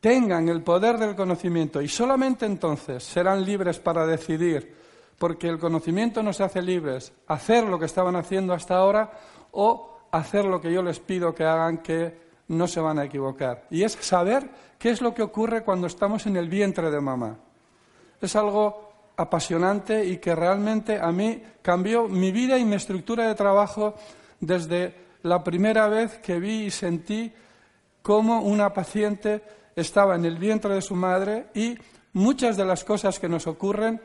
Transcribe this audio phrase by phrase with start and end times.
[0.00, 4.74] Tengan el poder del conocimiento y solamente entonces serán libres para decidir,
[5.18, 9.10] porque el conocimiento nos hace libres, hacer lo que estaban haciendo hasta ahora
[9.52, 13.66] o hacer lo que yo les pido que hagan que no se van a equivocar.
[13.70, 17.36] Y es saber qué es lo que ocurre cuando estamos en el vientre de mamá.
[18.20, 23.34] Es algo apasionante y que realmente a mí cambió mi vida y mi estructura de
[23.34, 23.94] trabajo
[24.40, 27.30] desde la primera vez que vi y sentí
[28.02, 29.42] cómo una paciente
[29.80, 31.76] estaba en el vientre de su madre y
[32.12, 34.00] muchas de las cosas que nos ocurren,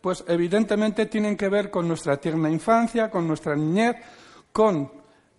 [0.00, 3.96] pues evidentemente tienen que ver con nuestra tierna infancia, con nuestra niñez,
[4.52, 4.90] con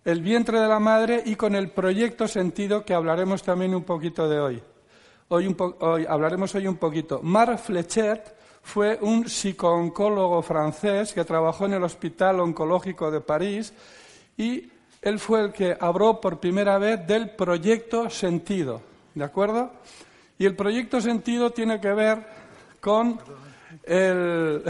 [0.04, 4.28] el vientre de la madre y con el proyecto sentido que hablaremos también un poquito
[4.28, 4.62] de hoy.
[5.28, 7.20] Hoy, hoy hablaremos hoy un poquito.
[7.22, 13.72] Marc Flechet fue un psicooncólogo francés que trabajó en el Hospital Oncológico de París
[14.36, 18.91] y él fue el que habló por primera vez del proyecto sentido.
[19.14, 19.72] ¿De acuerdo?
[20.38, 22.26] Y el proyecto sentido tiene que ver
[22.80, 23.20] con
[23.84, 24.64] el,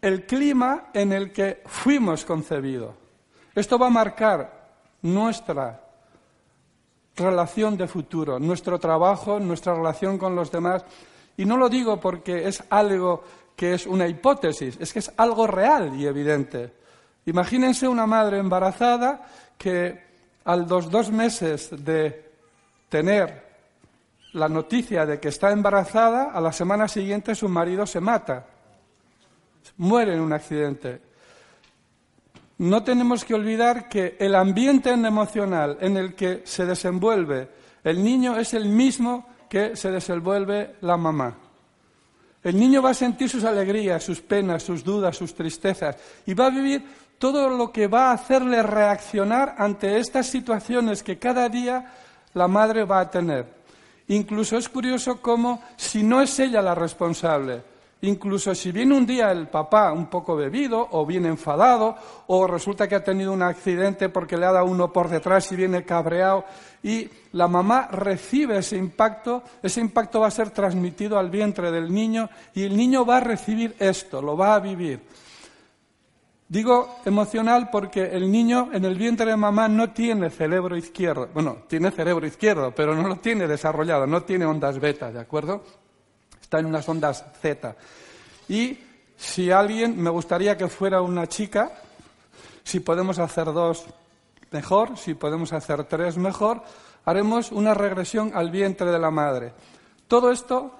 [0.26, 2.94] clima en el que fuimos concebidos.
[3.54, 4.68] Esto va a marcar
[5.02, 5.80] nuestra
[7.16, 10.84] relación de futuro, nuestro trabajo, nuestra relación con los demás.
[11.36, 13.24] Y no lo digo porque es algo
[13.56, 16.72] que es una hipótesis, es que es algo real y evidente.
[17.26, 19.26] Imagínense una madre embarazada
[19.58, 20.09] que
[20.44, 22.30] a los dos meses de
[22.88, 23.50] tener
[24.32, 28.46] la noticia de que está embarazada, a la semana siguiente su marido se mata,
[29.76, 31.00] muere en un accidente.
[32.58, 37.48] No tenemos que olvidar que el ambiente emocional en el que se desenvuelve
[37.84, 41.36] el niño es el mismo que se desenvuelve la mamá.
[42.42, 45.96] El niño va a sentir sus alegrías, sus penas, sus dudas, sus tristezas
[46.26, 46.82] y va a vivir
[47.20, 51.92] todo lo que va a hacerle reaccionar ante estas situaciones que cada día
[52.32, 53.44] la madre va a tener.
[54.08, 57.62] Incluso es curioso cómo, si no es ella la responsable,
[58.00, 61.94] incluso si viene un día el papá un poco bebido o viene enfadado
[62.28, 65.56] o resulta que ha tenido un accidente porque le ha dado uno por detrás y
[65.56, 66.46] viene cabreado
[66.82, 71.92] y la mamá recibe ese impacto, ese impacto va a ser transmitido al vientre del
[71.92, 75.00] niño y el niño va a recibir esto, lo va a vivir.
[76.50, 81.28] Digo emocional porque el niño en el vientre de mamá no tiene cerebro izquierdo.
[81.32, 85.62] Bueno, tiene cerebro izquierdo, pero no lo tiene desarrollado, no tiene ondas beta, ¿de acuerdo?
[86.42, 87.76] Está en unas ondas Z.
[88.48, 88.76] Y
[89.16, 91.70] si alguien, me gustaría que fuera una chica,
[92.64, 93.86] si podemos hacer dos,
[94.50, 96.64] mejor, si podemos hacer tres, mejor,
[97.04, 99.52] haremos una regresión al vientre de la madre.
[100.08, 100.72] Todo esto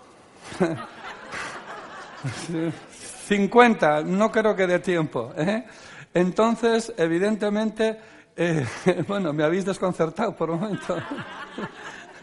[3.30, 5.32] 50, no creo que dé tiempo.
[5.36, 5.64] ¿eh?
[6.12, 7.96] Entonces, evidentemente,
[8.36, 8.66] eh,
[9.06, 10.96] bueno, me habéis desconcertado por un momento.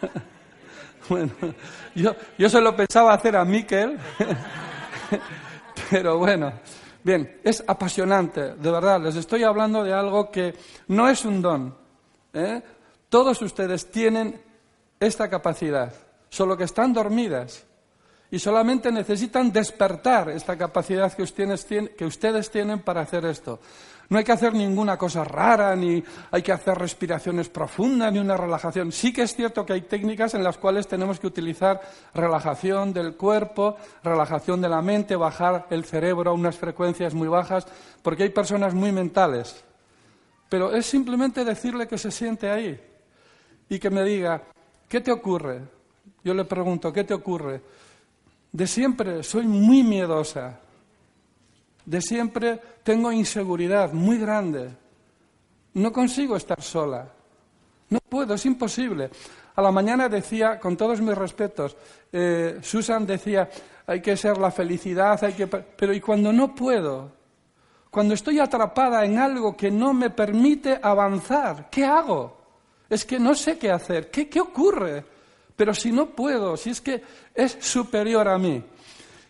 [1.09, 1.31] bueno,
[1.95, 3.97] yo, yo se lo pensaba hacer a Miquel,
[5.89, 6.51] pero bueno.
[7.01, 8.99] Bien, es apasionante, de verdad.
[8.99, 10.53] Les estoy hablando de algo que
[10.89, 11.73] no es un don.
[12.33, 12.61] ¿eh?
[13.07, 14.41] Todos ustedes tienen
[14.99, 15.93] esta capacidad,
[16.27, 17.66] solo que están dormidas
[18.29, 23.59] y solamente necesitan despertar esta capacidad que ustedes, tienen para hacer esto.
[24.09, 26.01] No hay que hacer ninguna cosa rara, ni
[26.31, 28.91] hay que hacer respiraciones profundas, ni una relajación.
[28.91, 31.81] Sí que es cierto que hay técnicas en las cuales tenemos que utilizar
[32.13, 37.67] relajación del cuerpo, relajación de la mente, bajar el cerebro a unas frecuencias muy bajas,
[38.01, 39.63] porque hay personas muy mentales.
[40.47, 42.79] Pero es simplemente decirle que se siente ahí
[43.67, 44.41] y que me diga,
[44.87, 45.61] ¿qué te ocurre?
[46.23, 47.61] Yo le pregunto, ¿qué te ocurre?
[48.57, 50.59] De siempre soy muy miedosa.
[51.85, 54.71] De siempre tengo inseguridad muy grande.
[55.75, 57.07] No consigo estar sola.
[57.87, 59.11] No puedo, es imposible.
[59.55, 61.77] A la mañana decía, con todos mis respetos,
[62.11, 63.47] eh, Susan decía,
[63.85, 65.45] hay que ser la felicidad, hay que...
[65.45, 67.11] Pero ¿y cuando no puedo?
[67.91, 72.35] Cuando estoy atrapada en algo que no me permite avanzar, ¿qué hago?
[72.89, 74.09] Es que no sé qué hacer.
[74.09, 75.16] ¿Qué, qué ocurre?
[75.57, 78.63] Pero si no puedo, si es que es superior a mí.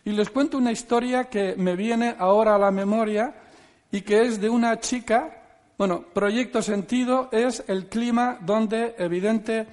[0.06, 3.34] Y les cuento una historia que me viene ahora a la memoria
[3.92, 5.42] y que es de una chica,
[5.78, 9.68] bueno, Proyecto Sentido es el clima donde evidente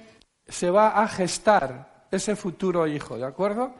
[0.47, 3.73] se va a gestar ese futuro hijo, ¿de acuerdo?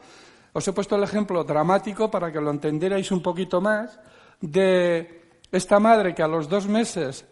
[0.52, 3.98] Os he puesto el ejemplo dramático para que lo entendierais un poquito más
[4.40, 7.24] de esta madre que a los dos meses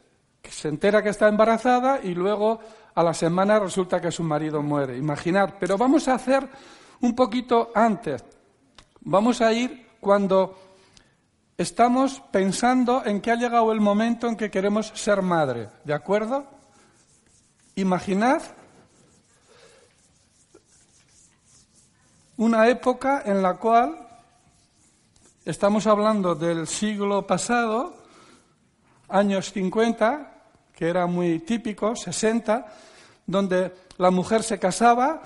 [0.43, 2.61] se entera que está embarazada y luego
[2.95, 4.97] a la semana resulta que su marido muere.
[4.97, 6.49] Imaginar, pero vamos a hacer
[7.01, 8.25] un poquito antes.
[9.01, 10.59] Vamos a ir cuando
[11.59, 16.47] estamos pensando en que ha llegado el momento en que queremos ser madre, ¿de acuerdo?
[17.77, 18.43] Imaginad
[22.37, 24.09] una época en la cual
[25.45, 27.95] estamos hablando del siglo pasado,
[29.09, 30.34] años 50,
[30.75, 32.67] que era muy típico, 60,
[33.27, 35.23] donde la mujer se casaba,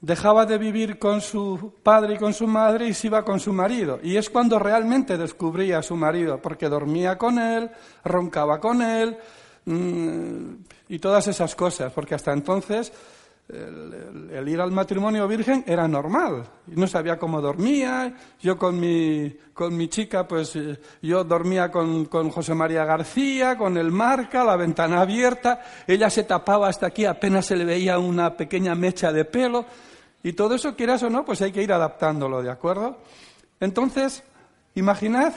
[0.00, 3.52] dejaba de vivir con su padre y con su madre y se iba con su
[3.52, 4.00] marido.
[4.02, 7.70] Y es cuando realmente descubría a su marido, porque dormía con él,
[8.04, 9.16] roncaba con él
[9.64, 10.54] mm,
[10.88, 12.92] y todas esas cosas, porque hasta entonces
[13.48, 16.44] el, ir al matrimonio virgen era normal.
[16.66, 18.14] No sabía cómo dormía.
[18.40, 23.58] Yo con mi, con mi chica, pues eh, yo dormía con, con, José María García,
[23.58, 25.60] con el marca, la ventana abierta.
[25.86, 29.66] Ella se tapaba hasta aquí, apenas se le veía una pequeña mecha de pelo.
[30.22, 32.98] Y todo eso, quieras o no, pues hay que ir adaptándolo, ¿de acuerdo?
[33.60, 34.22] Entonces,
[34.74, 35.32] imaginad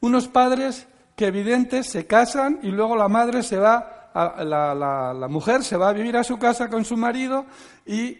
[0.00, 0.86] unos padres
[1.16, 5.92] que evidentes se casan y luego la madre se va la, mujer se va a
[5.92, 7.46] vivir a su casa con su marido
[7.86, 8.18] y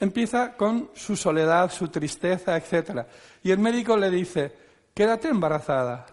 [0.00, 3.06] empieza con su soledad, su tristeza, etc.
[3.42, 4.52] Y el médico le dice,
[4.94, 6.06] quédate embarazada.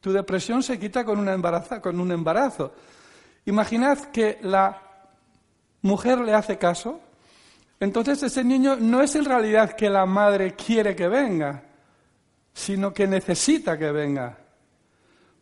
[0.00, 2.72] Tu depresión se quita con, una con un embarazo.
[3.46, 4.80] Imaginad que la
[5.82, 7.00] mujer le hace caso,
[7.80, 11.62] entonces ese niño no es en realidad que la madre quiere que venga,
[12.52, 14.47] sino que necesita que venga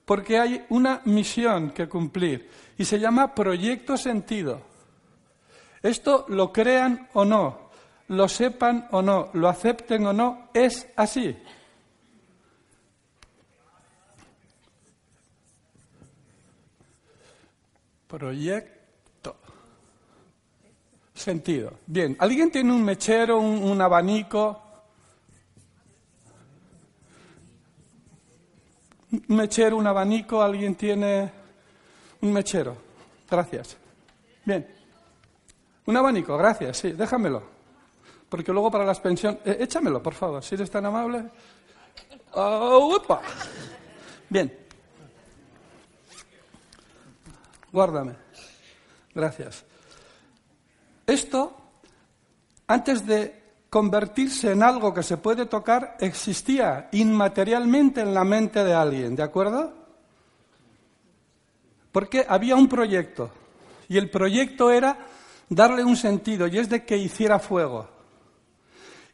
[0.06, 2.49] porque hay una misión que cumplir
[2.79, 4.61] y se llama proyecto sentido.
[5.82, 7.70] Esto lo crean o no,
[8.08, 11.37] lo sepan o no, lo acepten o no, es así.
[18.06, 19.37] Proyecto.
[21.12, 21.73] Sentido.
[21.87, 24.66] Bien, ¿alguien tiene un mechero, un, abanico?
[29.29, 31.31] Un mechero, un abanico, ¿alguien tiene
[32.21, 32.77] un mechero?
[33.31, 33.77] Gracias.
[34.45, 34.67] Bien.
[35.87, 37.43] Un abanico, gracias, sí, déjamelo.
[38.29, 39.41] Porque luego para las pensiones...
[39.45, 41.25] Eh, échamelo, por favor, si eres tan amable.
[42.33, 43.01] Oh,
[44.29, 44.53] Bien.
[47.73, 48.15] Guárdame.
[49.15, 49.65] Gracias.
[51.07, 51.57] Esto,
[52.67, 53.46] antes de
[53.76, 59.23] convertirse en algo que se puede tocar existía inmaterialmente en la mente de alguien, ¿de
[59.23, 59.70] acuerdo?
[61.93, 63.31] Porque había un proyecto
[63.87, 64.96] y el proyecto era
[65.50, 67.87] darle un sentido y es de que hiciera fuego.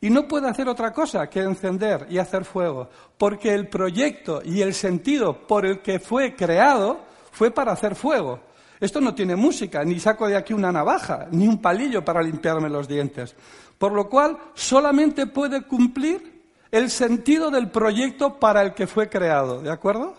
[0.00, 2.88] Y no puede hacer otra cosa que encender y hacer fuego,
[3.18, 7.00] porque el proyecto y el sentido por el que fue creado
[7.32, 8.38] fue para hacer fuego.
[8.78, 12.68] Esto no tiene música, ni saco de aquí una navaja, ni un palillo para limpiarme
[12.68, 13.34] los dientes
[13.82, 19.60] por lo cual solamente puede cumplir el sentido del proyecto para el que fue creado,
[19.60, 20.14] ¿de acuerdo?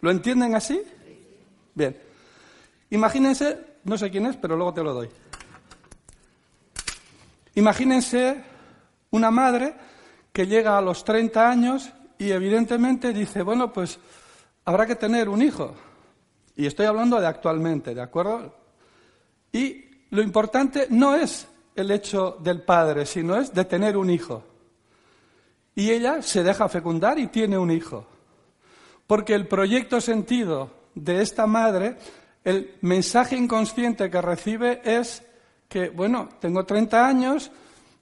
[0.00, 0.80] ¿Lo entienden así?
[1.74, 1.94] Bien.
[2.88, 5.10] Imagínense, no sé quién es, pero luego te lo doy.
[7.54, 8.42] Imagínense
[9.10, 9.74] una madre
[10.32, 13.98] que llega a los 30 años y evidentemente dice, bueno, pues
[14.64, 15.74] habrá que tener un hijo.
[16.56, 18.56] Y estoy hablando de actualmente, ¿de acuerdo?
[19.52, 21.46] Y lo importante no es
[21.76, 24.42] el hecho del padre, sino es de tener un hijo.
[25.74, 28.06] Y ella se deja fecundar y tiene un hijo.
[29.06, 31.96] Porque el proyecto sentido de esta madre,
[32.42, 35.22] el mensaje inconsciente que recibe es
[35.68, 37.50] que, bueno, tengo 30 años,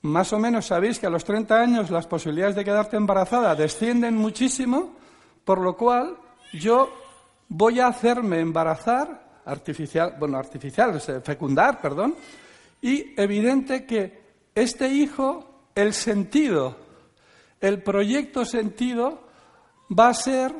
[0.02, 4.16] más o menos sabéis que a los 30 años las posibilidades de quedarte embarazada descienden
[4.16, 4.94] muchísimo,
[5.44, 6.16] por lo cual
[6.52, 6.92] yo
[7.48, 12.14] voy a hacerme embarazar artificial, bueno, artificial, fecundar, perdón,
[12.84, 14.20] y evidente que
[14.54, 16.76] este hijo, el sentido,
[17.58, 19.22] el proyecto sentido,
[19.90, 20.54] va a ser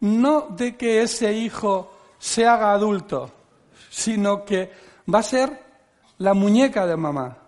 [0.00, 3.30] no de que ese hijo se haga adulto,
[3.88, 4.72] sino que
[5.14, 5.62] va a ser
[6.18, 7.38] la muñeca de mamá.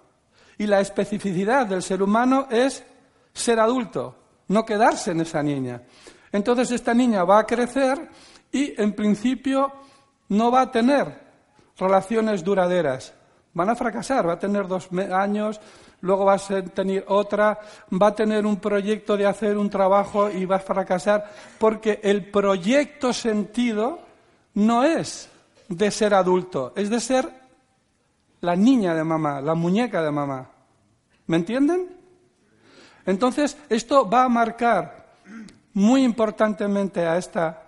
[0.57, 2.85] Y la especificidad del ser humano es
[3.33, 4.15] ser adulto,
[4.47, 5.83] no quedarse en esa niña.
[6.31, 8.09] Entonces esta niña va a crecer
[8.53, 9.73] y en principio
[10.29, 11.29] no va a tener
[11.77, 13.15] relaciones duraderas,
[13.53, 15.61] Van a fracasar, va a tener dos años,
[16.03, 17.59] luego va a tener otra,
[17.91, 22.31] va a tener un proyecto de hacer un trabajo y va a fracasar, porque el
[22.31, 23.99] proyecto sentido
[24.55, 25.29] no es
[25.69, 27.29] de ser adulto, es de ser
[28.41, 30.51] la niña de mamá, la muñeca de mamá.
[31.27, 31.89] ¿Me entienden?
[33.07, 35.07] Entonces, esto va a marcar
[35.73, 37.63] muy importantemente a esta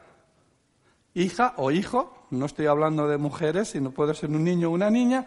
[1.15, 4.91] hija o hijo, no estoy hablando de mujeres, sino puede ser un niño o una
[4.91, 5.27] niña,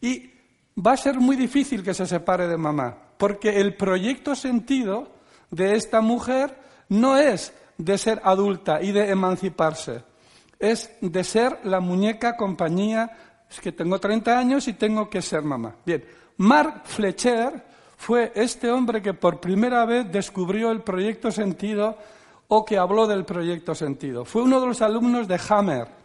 [0.00, 0.30] y
[0.84, 5.10] va a ser muy difícil que se separe de mamá, porque el proyecto sentido
[5.50, 6.56] de esta mujer
[6.88, 10.02] no es de ser adulta y de emanciparse,
[10.58, 13.10] es de ser la muñeca compañía,
[13.50, 15.76] es que tengo 30 años y tengo que ser mamá.
[15.84, 16.04] Bien,
[16.38, 17.64] Mark Fletcher
[17.96, 21.98] fue este hombre que por primera vez descubrió el proyecto sentido
[22.48, 24.24] o que habló del proyecto sentido.
[24.24, 25.97] Fue uno de los alumnos de Hammer.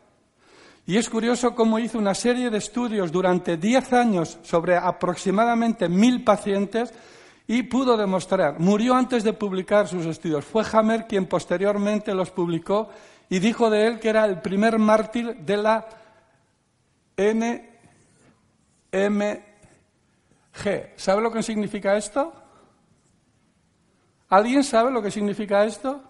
[0.85, 6.23] Y es curioso cómo hizo una serie de estudios durante 10 años sobre aproximadamente mil
[6.23, 6.93] pacientes
[7.47, 10.43] y pudo demostrar, murió antes de publicar sus estudios.
[10.45, 12.89] Fue Hammer quien posteriormente los publicó
[13.29, 15.87] y dijo de él que era el primer mártir de la
[17.17, 17.73] NMG.
[20.95, 22.33] ¿Sabe lo que significa esto?
[24.29, 26.01] ¿Alguien sabe lo que significa esto?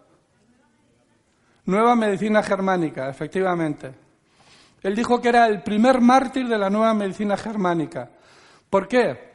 [1.66, 4.03] Nueva medicina germánica, efectivamente.
[4.84, 8.12] Él dijo que era el primer mártir de la nueva medicina germánica.
[8.70, 9.34] ¿Por qué?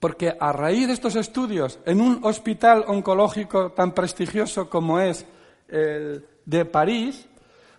[0.00, 5.26] Porque a raíz de estos estudios, en un hospital oncológico tan prestigioso como es
[5.68, 7.28] el de París,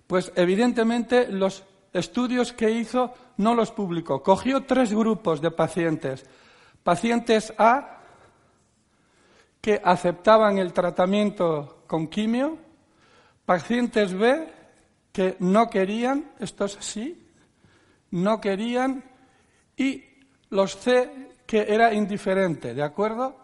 [0.05, 4.21] pues evidentemente los estudios que hizo no los publicó.
[4.21, 6.25] Cogió tres grupos de pacientes.
[6.83, 8.01] Pacientes A,
[9.61, 12.57] que aceptaban el tratamiento con quimio,
[13.45, 14.62] pacientes B,
[15.13, 17.25] que no querían, estos sí,
[18.11, 19.03] no querían,
[19.77, 20.03] y
[20.49, 23.37] los C que era indiferente, ¿de acuerdo?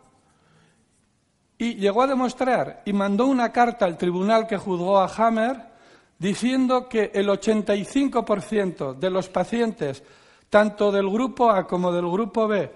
[1.60, 5.70] Y llegó a demostrar y mandó una carta al tribunal que juzgó a Hammer
[6.18, 10.04] diciendo que el 85% de los pacientes,
[10.50, 12.72] tanto del grupo A como del grupo B,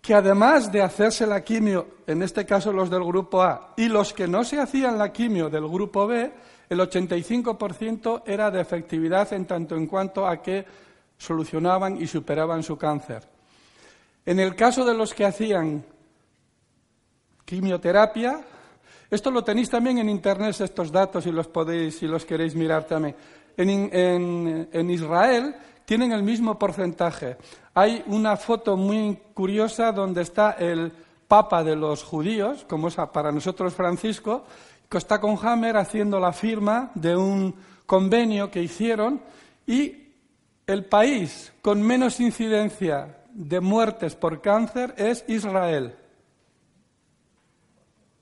[0.00, 4.12] que además de hacerse la quimio, en este caso los del grupo A, y los
[4.12, 6.32] que no se hacían la quimio del grupo B,
[6.68, 10.64] el 85% era de efectividad en tanto en cuanto a que
[11.16, 13.22] solucionaban y superaban su cáncer.
[14.24, 15.84] En el caso de los que hacían
[17.44, 18.40] quimioterapia,
[19.10, 22.84] esto lo tenéis también en internet, estos datos, si los podéis, si los queréis mirar
[22.84, 23.14] también.
[23.56, 25.54] En, en Israel
[25.84, 27.36] tienen el mismo porcentaje.
[27.72, 30.92] Hay una foto muy curiosa donde está el
[31.28, 34.44] Papa de los judíos, como es para nosotros Francisco,
[34.92, 37.54] está con Hammer haciendo la firma de un
[37.86, 39.20] convenio que hicieron
[39.66, 40.06] y
[40.66, 45.94] el país con menos incidencia de muertes por cáncer es Israel.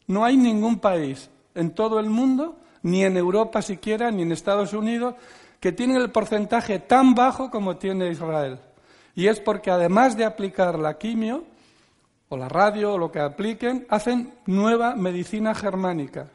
[0.07, 4.73] No hay ningún país en todo el mundo, ni en Europa siquiera, ni en Estados
[4.73, 5.15] Unidos,
[5.61, 8.59] que tiene el porcentaje tan bajo como tiene Israel.
[9.15, 11.45] Y es porque además de aplicar la quimio,
[12.29, 16.29] o la radio, o lo que apliquen, hacen nueva medicina germánica.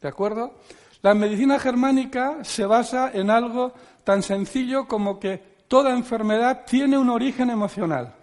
[0.00, 0.54] ¿De acuerdo?
[1.02, 3.72] La medicina germánica se basa en algo
[4.04, 5.38] tan sencillo como que
[5.68, 8.14] toda enfermedad tiene un origen emocional.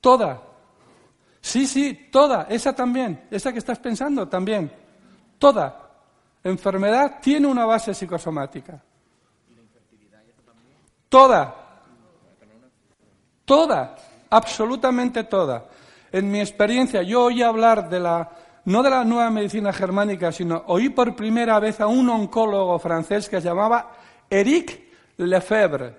[0.00, 0.42] Toda.
[1.40, 2.46] Sí, sí, toda.
[2.48, 3.26] Esa también.
[3.30, 4.72] Esa que estás pensando también.
[5.38, 5.90] Toda.
[6.44, 8.82] Enfermedad tiene una base psicosomática.
[11.08, 11.54] Toda.
[13.44, 13.96] Toda.
[14.30, 15.66] Absolutamente toda.
[16.10, 18.30] En mi experiencia, yo oí hablar de la
[18.64, 23.28] no de la nueva medicina germánica, sino oí por primera vez a un oncólogo francés
[23.28, 23.92] que se llamaba
[24.30, 24.80] Eric
[25.16, 25.94] Lefebvre,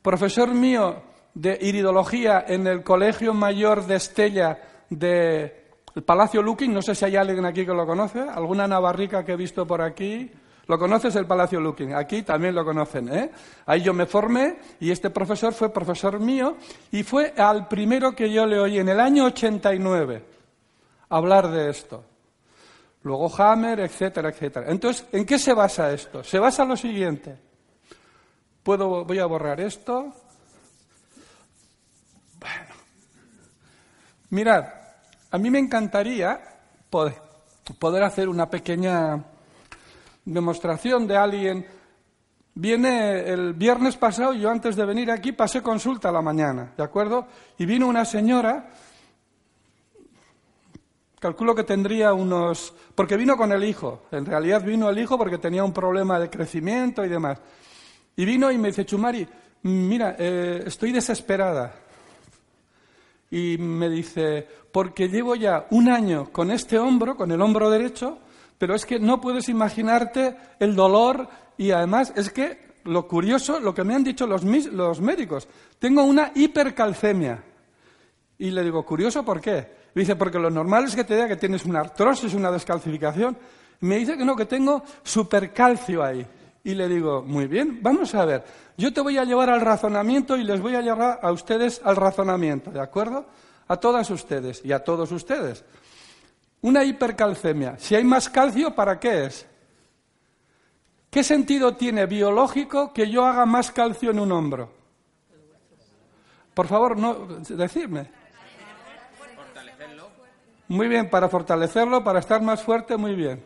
[0.00, 1.02] profesor mío
[1.34, 5.52] de iridología en el Colegio Mayor de Estella del
[6.06, 6.72] Palacio Lukin.
[6.72, 9.82] No sé si hay alguien aquí que lo conoce, alguna navarrica que he visto por
[9.82, 10.30] aquí.
[10.68, 11.94] ¿Lo conoces el Palacio Lukin?
[11.94, 13.30] Aquí también lo conocen, ¿eh?
[13.66, 16.56] Ahí yo me formé y este profesor fue profesor mío
[16.92, 20.29] y fue al primero que yo le oí en el año 89
[21.10, 22.04] hablar de esto.
[23.02, 24.70] Luego Hammer, etcétera, etcétera.
[24.70, 26.22] Entonces, ¿en qué se basa esto?
[26.22, 27.38] Se basa en lo siguiente.
[28.62, 30.14] Puedo, voy a borrar esto.
[32.38, 32.74] Bueno.
[34.30, 34.64] Mirad,
[35.30, 36.40] a mí me encantaría
[36.88, 37.14] poder,
[37.78, 39.24] poder hacer una pequeña
[40.24, 41.66] demostración de alguien.
[42.54, 46.82] Viene el viernes pasado, yo antes de venir aquí pasé consulta a la mañana, ¿de
[46.82, 47.26] acuerdo?
[47.58, 48.68] Y vino una señora
[51.20, 52.72] Calculo que tendría unos...
[52.94, 54.06] porque vino con el hijo.
[54.10, 57.38] En realidad vino el hijo porque tenía un problema de crecimiento y demás.
[58.16, 59.28] Y vino y me dice, Chumari,
[59.64, 61.74] mira, eh, estoy desesperada.
[63.30, 68.18] Y me dice, porque llevo ya un año con este hombro, con el hombro derecho,
[68.56, 73.74] pero es que no puedes imaginarte el dolor y además es que lo curioso, lo
[73.74, 75.46] que me han dicho los, los médicos,
[75.78, 77.44] tengo una hipercalcemia.
[78.38, 79.79] Y le digo, curioso, ¿por qué?
[79.94, 83.36] Dice, porque lo normal es que te diga que tienes una artrosis, una descalcificación.
[83.80, 86.26] Me dice que no, que tengo supercalcio ahí.
[86.62, 88.44] Y le digo, muy bien, vamos a ver,
[88.76, 91.96] yo te voy a llevar al razonamiento y les voy a llevar a ustedes al
[91.96, 93.24] razonamiento, ¿de acuerdo?
[93.68, 95.64] A todas ustedes y a todos ustedes.
[96.60, 99.46] Una hipercalcemia, si hay más calcio, ¿para qué es?
[101.08, 104.70] ¿Qué sentido tiene biológico que yo haga más calcio en un hombro?
[106.52, 107.14] Por favor, no,
[107.48, 108.19] decidme.
[110.70, 113.42] Muy bien, para fortalecerlo, para estar más fuerte, muy bien.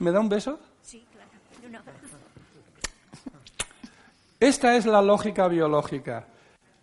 [0.00, 0.58] ¿Me da un beso?
[0.82, 1.82] Sí, claro.
[4.40, 6.26] Esta es la lógica biológica.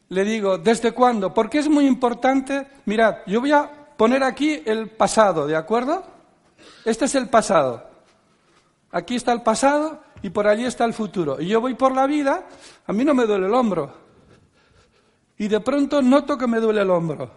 [0.08, 1.34] Le digo, ¿desde cuándo?
[1.34, 2.68] Porque es muy importante.
[2.86, 6.02] Mirad, yo voy a poner aquí el pasado, ¿de acuerdo?
[6.86, 7.90] Este es el pasado.
[8.90, 11.42] Aquí está el pasado y por allí está el futuro.
[11.42, 12.48] Y yo voy por la vida,
[12.88, 14.01] a mí no me duele el hombro.
[15.42, 17.32] Y de pronto noto que me duele el hombro.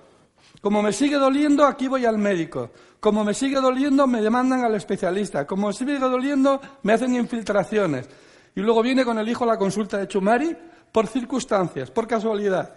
[0.61, 2.71] Como me sigue doliendo, aquí voy al médico.
[3.01, 5.47] Como me sigue doliendo, me demandan al especialista.
[5.47, 8.07] Como me sigue doliendo, me hacen infiltraciones.
[8.55, 10.55] Y luego viene con el hijo a la consulta de Chumari
[10.93, 12.75] por circunstancias, por casualidad.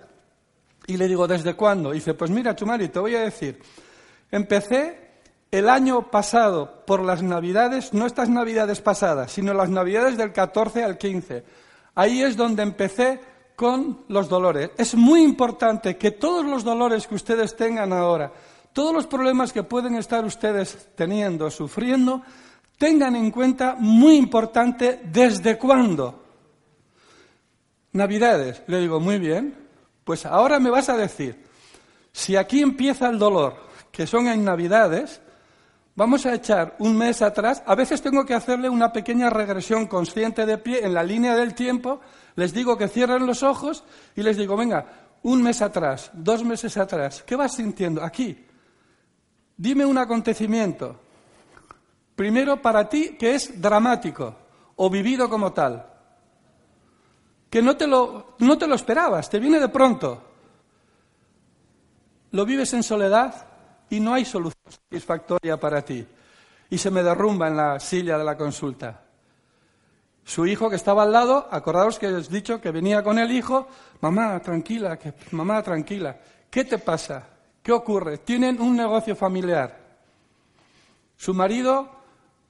[0.85, 1.91] Y le digo, ¿desde cuándo?
[1.91, 3.59] Y dice, pues mira, Chumari, te voy a decir.
[4.31, 5.09] Empecé
[5.51, 10.85] el año pasado por las navidades, no estas navidades pasadas, sino las navidades del 14
[10.85, 11.43] al 15.
[11.95, 13.19] Ahí es donde empecé
[13.57, 14.69] con los dolores.
[14.77, 18.31] Es muy importante que todos los dolores que ustedes tengan ahora,
[18.71, 22.21] todos los problemas que pueden estar ustedes teniendo, sufriendo,
[22.77, 26.23] tengan en cuenta, muy importante, desde cuándo.
[27.93, 29.57] Navidades, le digo, muy bien,
[30.03, 31.43] pues ahora me vas a decir,
[32.11, 33.55] si aquí empieza el dolor,
[33.91, 35.19] que son en Navidades,
[35.97, 40.45] vamos a echar un mes atrás, a veces tengo que hacerle una pequeña regresión consciente
[40.45, 41.99] de pie en la línea del tiempo,
[42.35, 43.83] les digo que cierren los ojos
[44.15, 44.85] y les digo, venga,
[45.23, 48.01] un mes atrás, dos meses atrás, ¿qué vas sintiendo?
[48.03, 48.47] Aquí,
[49.59, 50.99] Dime un acontecimiento,
[52.15, 54.35] primero para ti que es dramático
[54.75, 55.83] o vivido como tal,
[57.49, 60.23] que no te lo, no te lo esperabas, te viene de pronto.
[62.29, 63.47] Lo vives en soledad
[63.89, 66.05] y no hay solución satisfactoria para ti.
[66.69, 69.01] Y se me derrumba en la silla de la consulta.
[70.25, 73.31] Su hijo que estaba al lado, acordaos que os he dicho que venía con el
[73.31, 73.67] hijo,
[74.01, 76.17] mamá, tranquila, que, mamá, tranquila,
[76.49, 77.23] ¿qué te pasa?
[77.63, 78.17] ¿Qué ocurre?
[78.17, 79.77] Tienen un negocio familiar.
[81.15, 81.89] Su marido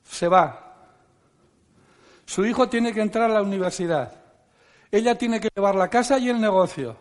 [0.04, 0.76] se va.
[2.26, 4.12] Su hijo tiene que entrar a la universidad.
[4.92, 6.98] Ella tiene que llevar la casa y el negocio.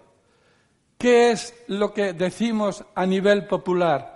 [0.99, 4.16] ¿Qué es lo que decimos a nivel popular?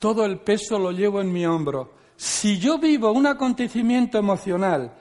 [0.00, 1.92] Todo el peso lo llevo en mi hombro.
[2.16, 4.92] Si yo vivo un acontecimiento emocional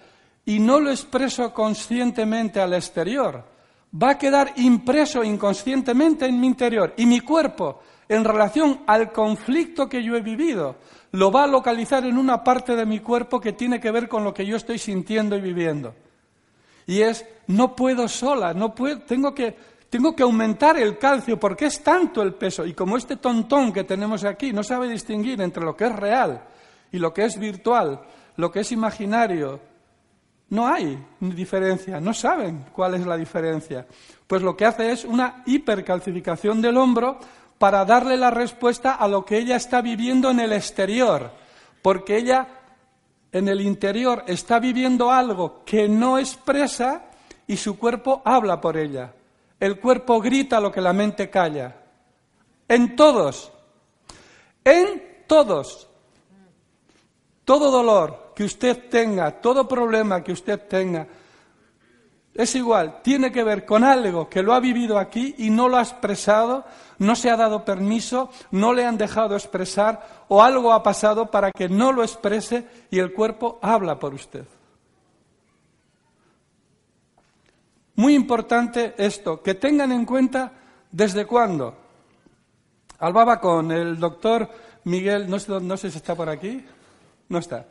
[0.46, 3.44] y no lo expreso conscientemente al exterior,
[3.92, 9.88] va a quedar impreso inconscientemente en mi interior y mi cuerpo en relación al conflicto
[9.88, 10.76] que yo he vivido,
[11.12, 14.24] lo va a localizar en una parte de mi cuerpo que tiene que ver con
[14.24, 15.94] lo que yo estoy sintiendo y viviendo.
[16.88, 19.56] Y es, no puedo sola, no puedo, tengo que,
[19.90, 22.66] tengo que aumentar el calcio porque es tanto el peso.
[22.66, 26.44] Y como este tontón que tenemos aquí no sabe distinguir entre lo que es real
[26.92, 28.02] y lo que es virtual,
[28.36, 29.60] lo que es imaginario,
[30.50, 33.86] no hay diferencia, no saben cuál es la diferencia.
[34.28, 37.20] Pues lo que hace es una hipercalcificación del hombro
[37.58, 41.32] para darle la respuesta a lo que ella está viviendo en el exterior,
[41.82, 42.48] porque ella
[43.32, 47.06] en el interior está viviendo algo que no expresa
[47.46, 49.14] y su cuerpo habla por ella.
[49.60, 51.76] El cuerpo grita lo que la mente calla.
[52.68, 53.52] En todos,
[54.64, 55.88] en todos.
[57.44, 61.08] Todo dolor que usted tenga, todo problema que usted tenga,
[62.40, 65.78] es igual, tiene que ver con algo que lo ha vivido aquí y no lo
[65.78, 66.64] ha expresado,
[67.00, 71.52] no se ha dado permiso, no le han dejado expresar o algo ha pasado para
[71.52, 74.46] que no lo exprese y el cuerpo habla por usted.
[78.00, 80.54] Muy importante esto, que tengan en cuenta
[80.90, 81.76] desde cuándo.
[83.00, 84.50] Albaba con el doctor
[84.86, 86.66] Miguel, no sé, no sé si está por aquí,
[87.28, 87.66] no está.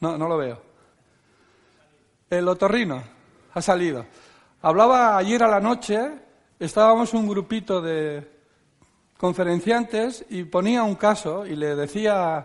[0.00, 0.60] No, no lo veo.
[2.28, 3.00] El otorrino
[3.54, 4.04] ha salido.
[4.62, 6.10] Hablaba ayer a la noche,
[6.58, 8.28] estábamos un grupito de
[9.16, 12.42] conferenciantes y ponía un caso y le decía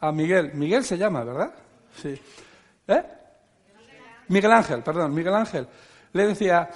[0.00, 1.54] a Miguel, Miguel se llama, ¿verdad?
[1.96, 2.20] Sí.
[2.88, 3.17] ¿Eh?
[4.28, 5.66] Miguel Ángel, perdón, Miguel Ángel.
[6.12, 6.70] Le decía,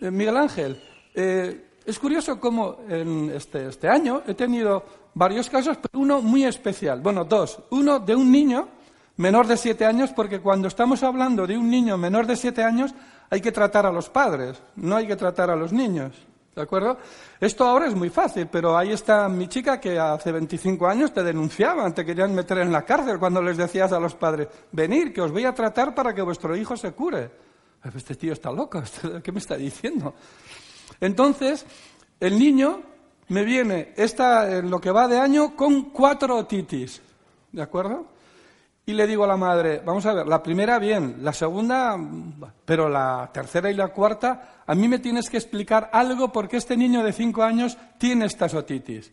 [0.00, 0.82] eh, Miguel Ángel,
[1.14, 6.44] eh, es curioso cómo en este, este año he tenido varios casos, pero uno muy
[6.44, 7.00] especial.
[7.00, 7.58] Bueno, dos.
[7.70, 8.68] Uno de un niño
[9.16, 12.94] menor de siete años, porque cuando estamos hablando de un niño menor de siete años,
[13.30, 16.12] hay que tratar a los padres, no hay que tratar a los niños.
[16.56, 16.96] ¿De acuerdo?
[17.38, 21.22] Esto ahora es muy fácil, pero ahí está mi chica que hace 25 años te
[21.22, 25.20] denunciaban, te querían meter en la cárcel cuando les decías a los padres, venir, que
[25.20, 27.30] os voy a tratar para que vuestro hijo se cure.
[27.94, 28.82] Este tío está loco,
[29.22, 30.14] ¿qué me está diciendo?
[30.98, 31.66] Entonces,
[32.20, 32.80] el niño
[33.28, 37.02] me viene esta, en lo que va de año con cuatro otitis,
[37.52, 38.06] ¿de acuerdo?
[38.88, 41.98] Y le digo a la madre, vamos a ver, la primera bien, la segunda,
[42.64, 46.76] pero la tercera y la cuarta, a mí me tienes que explicar algo porque este
[46.76, 49.10] niño de cinco años tiene estas otitis.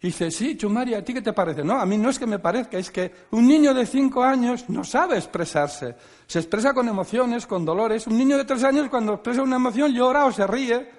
[0.00, 1.62] Y dice, sí, Chumari, ¿a ti qué te parece?
[1.62, 4.70] No, a mí no es que me parezca, es que un niño de cinco años
[4.70, 5.96] no sabe expresarse.
[6.26, 8.06] Se expresa con emociones, con dolores.
[8.06, 10.90] Un niño de tres años cuando expresa una emoción llora o se ríe.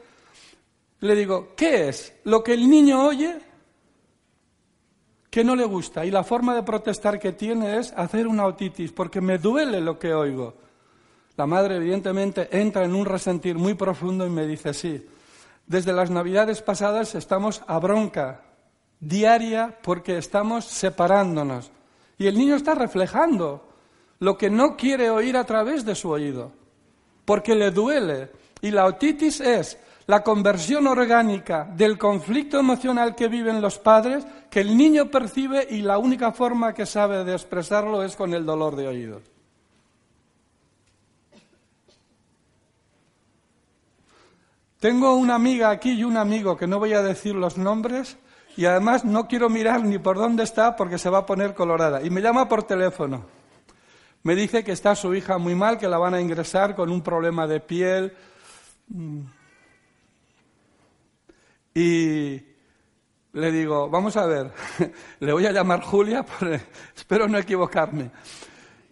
[1.00, 2.14] Le digo, ¿qué es?
[2.26, 3.40] ¿Lo que el niño oye
[5.36, 8.94] que no le gusta y la forma de protestar que tiene es hacer una otitis
[8.94, 10.54] porque me duele lo que oigo.
[11.36, 15.06] La madre evidentemente entra en un resentir muy profundo y me dice, sí,
[15.68, 18.44] desde las navidades pasadas estamos a bronca
[19.02, 21.70] diaria porque estamos separándonos.
[22.18, 23.68] Y el niño está reflejando
[24.20, 26.54] lo que no quiere oír a través de su oído,
[27.26, 28.32] porque le duele.
[28.62, 34.62] Y la otitis es la conversión orgánica del conflicto emocional que viven los padres, que
[34.62, 38.76] el niño percibe y la única forma que sabe de expresarlo es con el dolor
[38.76, 39.22] de oído.
[44.80, 48.18] Tengo una amiga aquí y un amigo que no voy a decir los nombres
[48.56, 52.04] y además no quiero mirar ni por dónde está porque se va a poner colorada.
[52.04, 53.26] Y me llama por teléfono.
[54.22, 57.02] Me dice que está su hija muy mal, que la van a ingresar con un
[57.02, 58.14] problema de piel.
[61.78, 62.42] Y
[63.34, 64.50] le digo, vamos a ver,
[65.20, 66.26] le voy a llamar Julia,
[66.96, 68.12] espero no equivocarme.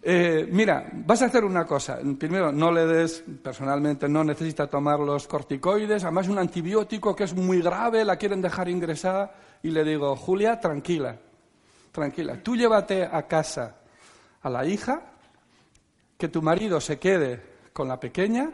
[0.02, 1.98] Eh, mira, vas a hacer una cosa.
[2.18, 7.32] Primero, no le des, personalmente no necesita tomar los corticoides, además un antibiótico que es
[7.32, 9.34] muy grave, la quieren dejar ingresada.
[9.62, 11.16] Y le digo, Julia, tranquila,
[11.90, 13.76] tranquila, tú llévate a casa
[14.42, 15.00] a la hija,
[16.18, 17.42] que tu marido se quede
[17.72, 18.50] con la pequeña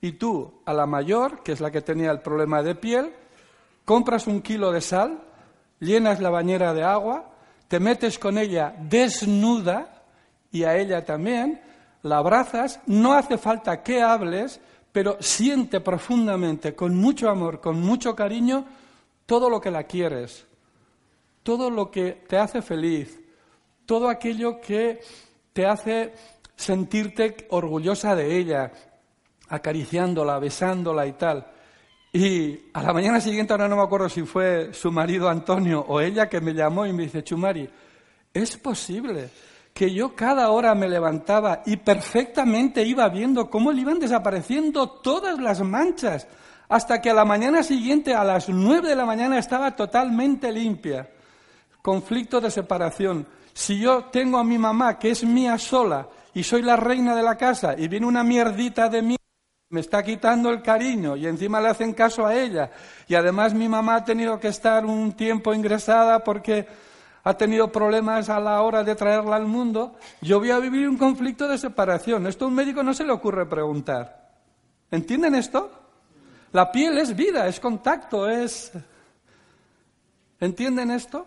[0.00, 3.12] y tú a la mayor, que es la que tenía el problema de piel,
[3.84, 5.22] compras un kilo de sal,
[5.80, 7.30] llenas la bañera de agua,
[7.68, 10.02] te metes con ella desnuda
[10.50, 11.60] y a ella también,
[12.02, 14.60] la abrazas, no hace falta que hables,
[14.92, 18.64] pero siente profundamente, con mucho amor, con mucho cariño,
[19.26, 20.46] todo lo que la quieres,
[21.42, 23.20] todo lo que te hace feliz,
[23.86, 25.00] todo aquello que
[25.52, 26.12] te hace
[26.56, 28.72] sentirte orgullosa de ella,
[29.48, 31.46] acariciándola, besándola y tal.
[32.16, 36.00] Y a la mañana siguiente, ahora no me acuerdo si fue su marido Antonio o
[36.00, 37.68] ella que me llamó y me dice, Chumari,
[38.32, 39.30] es posible
[39.72, 45.40] que yo cada hora me levantaba y perfectamente iba viendo cómo le iban desapareciendo todas
[45.40, 46.28] las manchas,
[46.68, 51.10] hasta que a la mañana siguiente, a las nueve de la mañana, estaba totalmente limpia.
[51.82, 53.26] Conflicto de separación.
[53.52, 57.22] Si yo tengo a mi mamá, que es mía sola, y soy la reina de
[57.24, 59.16] la casa, y viene una mierdita de mí,
[59.70, 62.70] me está quitando el cariño y encima le hacen caso a ella.
[63.08, 66.66] Y además mi mamá ha tenido que estar un tiempo ingresada porque
[67.24, 69.96] ha tenido problemas a la hora de traerla al mundo.
[70.20, 72.26] Yo voy a vivir un conflicto de separación.
[72.26, 74.30] Esto a un médico no se le ocurre preguntar.
[74.90, 75.70] ¿Entienden esto?
[76.52, 78.70] La piel es vida, es contacto, es...
[80.38, 81.26] ¿Entienden esto?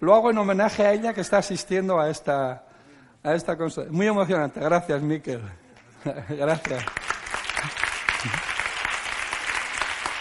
[0.00, 2.64] Lo hago en homenaje a ella que está asistiendo a esta,
[3.22, 3.56] a esta.
[3.90, 4.60] Muy emocionante.
[4.60, 5.40] Gracias, Miquel.
[6.28, 6.84] Gracias.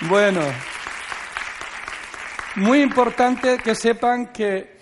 [0.10, 0.42] Bueno,
[2.56, 4.80] muy importante que sepan que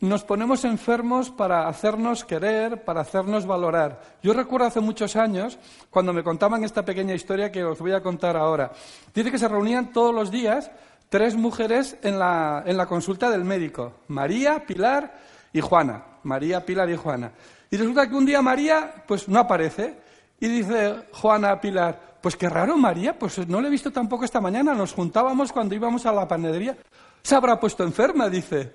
[0.00, 4.00] nos ponemos enfermos para hacernos querer, para hacernos valorar.
[4.22, 5.58] Yo recuerdo hace muchos años,
[5.90, 8.72] cuando me contaban esta pequeña historia que os voy a contar ahora.
[9.14, 10.70] Dice que se reunían todos los días
[11.08, 13.94] tres mujeres en la, en la consulta del médico.
[14.08, 15.18] María, Pilar
[15.52, 16.04] y Juana.
[16.22, 17.32] María, Pilar y Juana.
[17.70, 19.98] Y resulta que un día María, pues no aparece.
[20.38, 24.40] Y dice Juana Pilar, pues qué raro, María, pues no le he visto tampoco esta
[24.40, 24.74] mañana.
[24.74, 26.76] Nos juntábamos cuando íbamos a la panadería.
[27.22, 28.74] Se habrá puesto enferma, dice.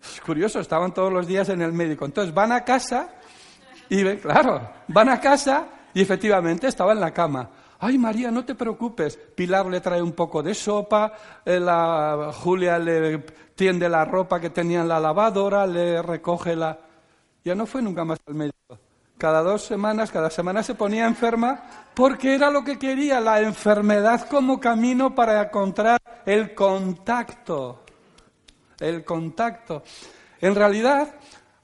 [0.00, 2.04] Es curioso, estaban todos los días en el médico.
[2.04, 3.14] Entonces van a casa
[3.88, 7.50] y ven, claro, van a casa y efectivamente estaba en la cama.
[7.80, 9.16] Ay, María, no te preocupes.
[9.16, 11.12] Pilar le trae un poco de sopa,
[11.44, 13.18] eh, la Julia le
[13.56, 16.78] tiende la ropa que tenía en la lavadora, le recoge la.
[17.44, 18.78] Ya no fue nunca más al médico
[19.22, 21.62] cada dos semanas, cada semana se ponía enferma
[21.94, 27.84] porque era lo que quería, la enfermedad como camino para encontrar el contacto.
[28.80, 29.84] El contacto.
[30.40, 31.14] En realidad,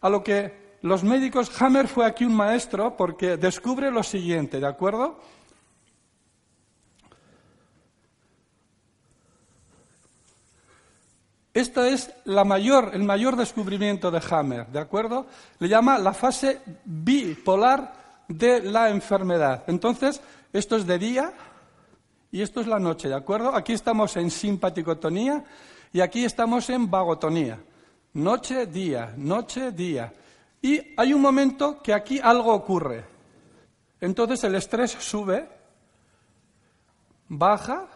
[0.01, 4.69] a lo que los médicos, Hammer fue aquí un maestro porque descubre lo siguiente, ¿de
[4.69, 5.19] acuerdo?
[11.59, 15.27] Esto es el mayor descubrimiento de Hammer, ¿de acuerdo?
[15.59, 19.65] Le llama la fase bipolar de la enfermedad.
[19.67, 20.21] Entonces,
[20.53, 21.33] esto es de día
[22.31, 23.57] y esto es la noche, ¿de acuerdo?
[23.57, 25.43] Aquí estamos en simpaticotonía
[25.93, 27.59] y aquí estamos en vagotonía.
[28.13, 30.13] Noche, día, noche, día.
[30.63, 33.05] Y hay un momento que aquí algo ocurre.
[34.01, 35.49] Entonces el estrés sube,
[37.27, 37.89] baja.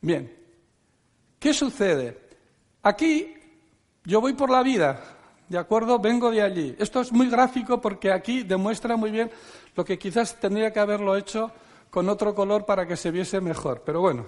[0.00, 0.34] Bien,
[1.38, 2.18] ¿qué sucede?
[2.82, 3.34] Aquí
[4.04, 5.00] yo voy por la vida,
[5.48, 5.98] ¿de acuerdo?
[5.98, 6.74] Vengo de allí.
[6.78, 9.30] Esto es muy gráfico porque aquí demuestra muy bien
[9.76, 11.52] lo que quizás tendría que haberlo hecho
[11.90, 13.82] con otro color para que se viese mejor.
[13.84, 14.26] Pero bueno,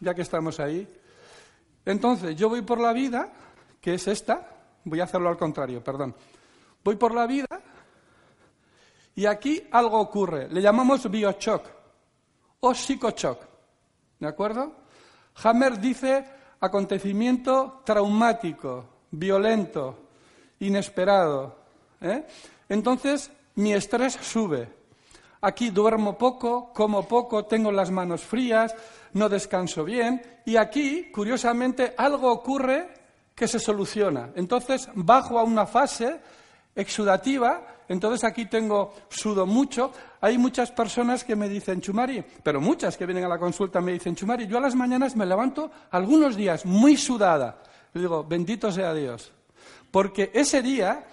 [0.00, 0.86] ya que estamos ahí.
[1.86, 3.32] Entonces, yo voy por la vida,
[3.80, 4.46] que es esta,
[4.84, 6.14] voy a hacerlo al contrario, perdón.
[6.82, 7.48] Voy por la vida
[9.14, 10.48] y aquí algo ocurre.
[10.50, 11.64] Le llamamos biochoc
[12.60, 13.40] o psicochoc.
[14.18, 14.83] ¿De acuerdo?
[15.42, 16.24] Hammer dice
[16.60, 19.98] acontecimiento traumático, violento,
[20.60, 21.56] inesperado.
[22.00, 22.24] ¿eh?
[22.68, 24.68] Entonces, mi estrés sube.
[25.40, 28.74] Aquí duermo poco, como poco, tengo las manos frías,
[29.12, 30.22] no descanso bien.
[30.46, 32.88] Y aquí, curiosamente, algo ocurre
[33.34, 34.30] que se soluciona.
[34.36, 36.18] Entonces, bajo a una fase
[36.74, 39.92] exudativa, entonces aquí tengo sudo mucho.
[40.20, 43.92] Hay muchas personas que me dicen, Chumari, pero muchas que vienen a la consulta me
[43.92, 47.62] dicen, Chumari, yo a las mañanas me levanto algunos días muy sudada.
[47.92, 49.32] Le digo, bendito sea Dios.
[49.90, 51.06] Porque ese día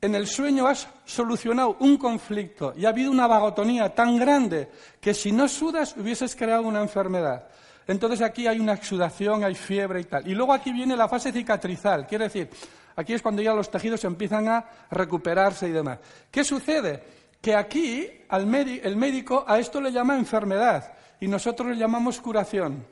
[0.00, 4.68] en el sueño has solucionado un conflicto y ha habido una vagotonía tan grande
[5.00, 7.48] que si no sudas hubieses creado una enfermedad.
[7.86, 10.26] Entonces aquí hay una exudación, hay fiebre y tal.
[10.28, 12.50] Y luego aquí viene la fase cicatrizal, quiere decir,
[12.96, 15.98] aquí es cuando ya los tejidos empiezan a recuperarse y demás.
[16.30, 17.02] ¿Qué sucede?
[17.40, 22.84] Que aquí el médico a esto le llama enfermedad y nosotros le llamamos curación.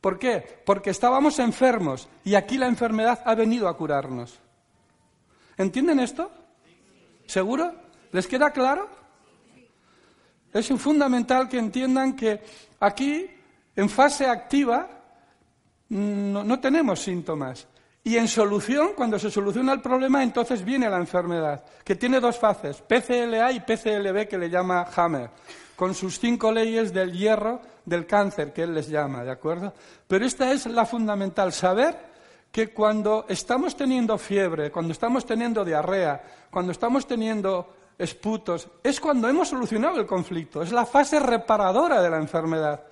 [0.00, 0.62] ¿Por qué?
[0.64, 4.40] Porque estábamos enfermos y aquí la enfermedad ha venido a curarnos.
[5.56, 6.30] ¿Entienden esto?
[7.26, 7.72] ¿Seguro?
[8.10, 8.88] ¿Les queda claro?
[10.52, 12.42] Es fundamental que entiendan que
[12.80, 13.30] aquí,
[13.74, 14.88] en fase activa,
[15.88, 17.66] no, tenemos síntomas.
[18.04, 22.36] Y en solución, cuando se soluciona el problema, entonces viene la enfermedad, que tiene dos
[22.36, 25.30] fases, PCLA y PCLB, que le llama Hammer,
[25.76, 29.72] con sus cinco leyes del hierro del cáncer, que él les llama, ¿de acuerdo?
[30.08, 31.96] Pero esta es la fundamental, saber
[32.50, 39.28] que cuando estamos teniendo fiebre, cuando estamos teniendo diarrea, cuando estamos teniendo esputos, es cuando
[39.28, 42.82] hemos solucionado el conflicto, es la fase reparadora de la enfermedad.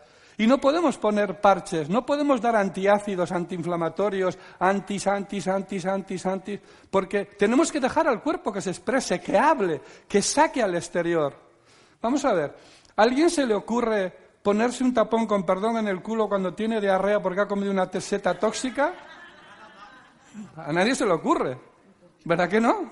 [0.40, 6.60] Y no podemos poner parches, no podemos dar antiácidos, antiinflamatorios, antis, antis, antis, antis, antis,
[6.90, 11.34] porque tenemos que dejar al cuerpo que se exprese, que hable, que saque al exterior.
[12.00, 12.56] Vamos a ver,
[12.96, 16.80] ¿a alguien se le ocurre ponerse un tapón con perdón en el culo cuando tiene
[16.80, 18.94] diarrea porque ha comido una teseta tóxica?
[20.56, 21.58] A nadie se le ocurre.
[22.24, 22.90] ¿Verdad que no?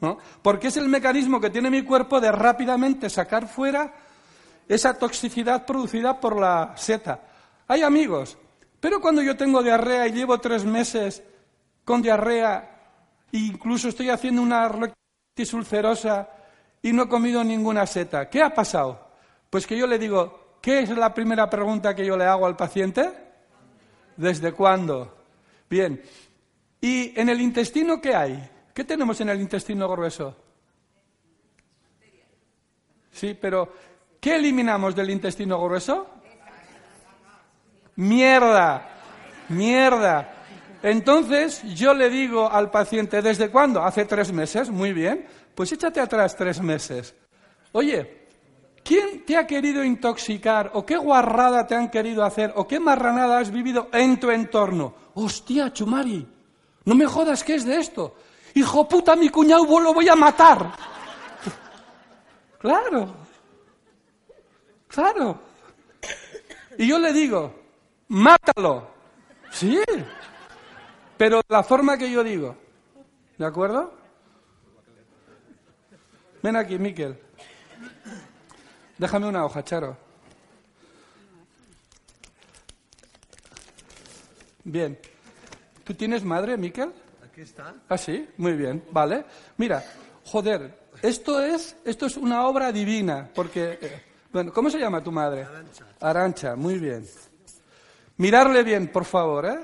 [0.00, 0.18] ¿No?
[0.42, 4.07] Porque es el mecanismo que tiene mi cuerpo de rápidamente sacar fuera
[4.68, 7.20] esa toxicidad producida por la seta.
[7.66, 8.36] Hay amigos,
[8.80, 11.22] pero cuando yo tengo diarrea y llevo tres meses
[11.84, 12.76] con diarrea
[13.32, 16.28] e incluso estoy haciendo una rectitis ulcerosa
[16.82, 19.08] y no he comido ninguna seta, ¿qué ha pasado?
[19.50, 22.56] Pues que yo le digo, ¿qué es la primera pregunta que yo le hago al
[22.56, 23.10] paciente?
[24.16, 25.16] ¿Desde cuándo?
[25.70, 26.02] Bien,
[26.80, 28.50] ¿Y en el intestino qué hay?
[28.72, 30.36] ¿Qué tenemos en el intestino grueso?
[33.10, 33.72] Sí, pero
[34.20, 36.06] ¿qué eliminamos del intestino grueso?
[37.96, 38.88] Mierda,
[39.48, 40.34] mierda.
[40.82, 43.82] Entonces yo le digo al paciente, ¿desde cuándo?
[43.82, 45.26] Hace tres meses, muy bien.
[45.54, 47.14] Pues échate atrás tres meses.
[47.72, 48.28] Oye,
[48.84, 53.38] ¿quién te ha querido intoxicar o qué guarrada te han querido hacer o qué marranada
[53.38, 54.94] has vivido en tu entorno?
[55.14, 56.26] Hostia, Chumari,
[56.84, 58.14] no me jodas que es de esto.
[58.54, 60.72] Hijo puta, mi cuñado lo voy a matar.
[62.60, 63.27] Claro.
[64.88, 65.40] Claro.
[66.76, 67.54] Y yo le digo,
[68.08, 68.88] mátalo.
[69.50, 69.80] Sí.
[71.16, 72.56] Pero la forma que yo digo.
[73.36, 73.92] ¿De acuerdo?
[76.42, 77.18] Ven aquí, Miquel.
[78.96, 79.96] Déjame una hoja, Charo.
[84.64, 84.98] Bien.
[85.84, 86.92] ¿Tú tienes madre, Miquel?
[87.24, 87.74] Aquí está.
[87.88, 89.24] Ah, sí, muy bien, vale.
[89.56, 89.82] Mira,
[90.24, 95.10] joder, esto es, esto es una obra divina, porque, eh, bueno, ¿cómo se llama tu
[95.12, 95.42] madre?
[95.44, 95.84] Arancha.
[96.00, 97.04] Arancha, muy bien.
[98.18, 99.58] Mirarle bien, por favor, ¿eh?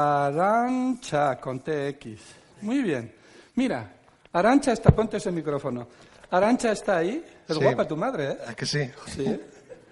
[0.00, 2.20] Arancha, con TX.
[2.62, 3.14] Muy bien.
[3.54, 3.92] Mira,
[4.32, 5.86] Arancha está, ponte ese micrófono.
[6.30, 7.24] Arancha está ahí.
[7.48, 7.62] Es Sí.
[7.62, 8.38] guapa tu madre, ¿eh?
[8.48, 8.90] ¿A que sí?
[9.06, 9.40] Sí.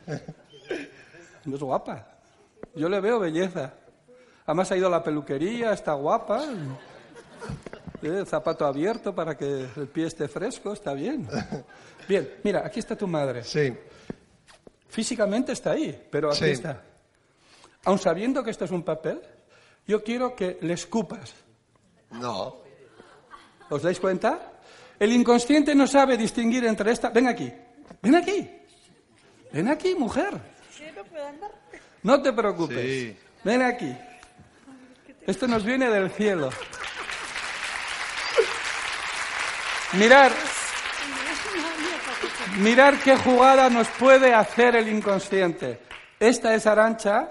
[0.07, 2.07] es guapa.
[2.75, 3.73] Yo le veo belleza.
[4.47, 6.43] Además ha ido a la peluquería, está guapa.
[8.03, 11.27] Eh, zapato abierto para que el pie esté fresco, está bien.
[12.09, 13.45] Bien, mira, aquí está tu madre.
[13.45, 13.75] Sí.
[14.89, 16.51] Físicamente está ahí, pero aquí Sí.
[16.53, 16.83] está.
[17.85, 19.21] Aun sabiendo que esto es un papel,
[19.87, 21.35] yo quiero que le escupas.
[22.13, 22.57] No.
[23.69, 24.53] ¿Os dais cuenta?
[24.99, 27.11] El inconsciente no sabe distinguir entre esta.
[27.11, 27.53] Ven aquí,
[28.01, 28.51] ven aquí,
[29.53, 30.41] ven aquí, mujer.
[32.03, 32.81] No te preocupes.
[32.81, 33.17] Sí.
[33.45, 33.95] Ven aquí.
[35.27, 36.49] Esto nos viene del cielo.
[39.94, 40.33] Mirar,
[42.59, 45.81] mirar qué jugada nos puede hacer el inconsciente.
[46.20, 47.31] Esta es Arancha.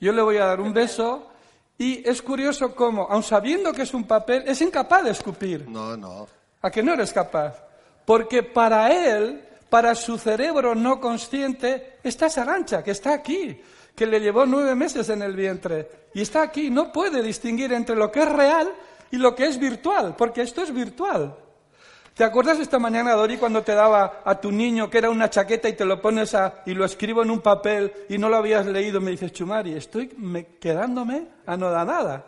[0.00, 1.30] Yo le voy a dar un beso.
[1.78, 5.68] Y es curioso cómo, aun sabiendo que es un papel, es incapaz de escupir.
[5.68, 6.28] No, no.
[6.60, 7.56] ¿A que no eres capaz?
[8.04, 13.60] Porque para él, para su cerebro no consciente, está esa arancha que está aquí,
[13.96, 15.90] que le llevó nueve meses en el vientre.
[16.14, 18.72] Y está aquí, no puede distinguir entre lo que es real
[19.12, 21.36] y lo que es virtual, porque esto es virtual.
[22.14, 25.68] ¿Te acuerdas esta mañana, Dori, cuando te daba a tu niño que era una chaqueta
[25.68, 28.66] y te lo pones a, y lo escribo en un papel y no lo habías
[28.66, 29.00] leído?
[29.00, 32.24] Me dices, Chumari, estoy me- quedándome a no da nada.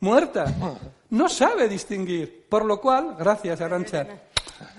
[0.00, 0.44] Muerta.
[1.10, 2.46] No sabe distinguir.
[2.48, 4.06] Por lo cual, gracias, Arancha.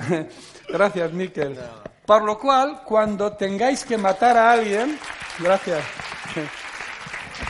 [0.69, 1.58] gracias, Miquel.
[2.06, 4.97] Por lo cual, cuando tengáis que matar a alguien,
[5.39, 5.84] gracias.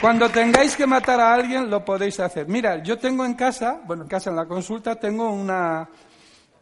[0.01, 2.47] Cuando tengáis que matar a alguien, lo podéis hacer.
[2.47, 5.89] Mira, yo tengo en casa, bueno, en casa, en la consulta, tengo una,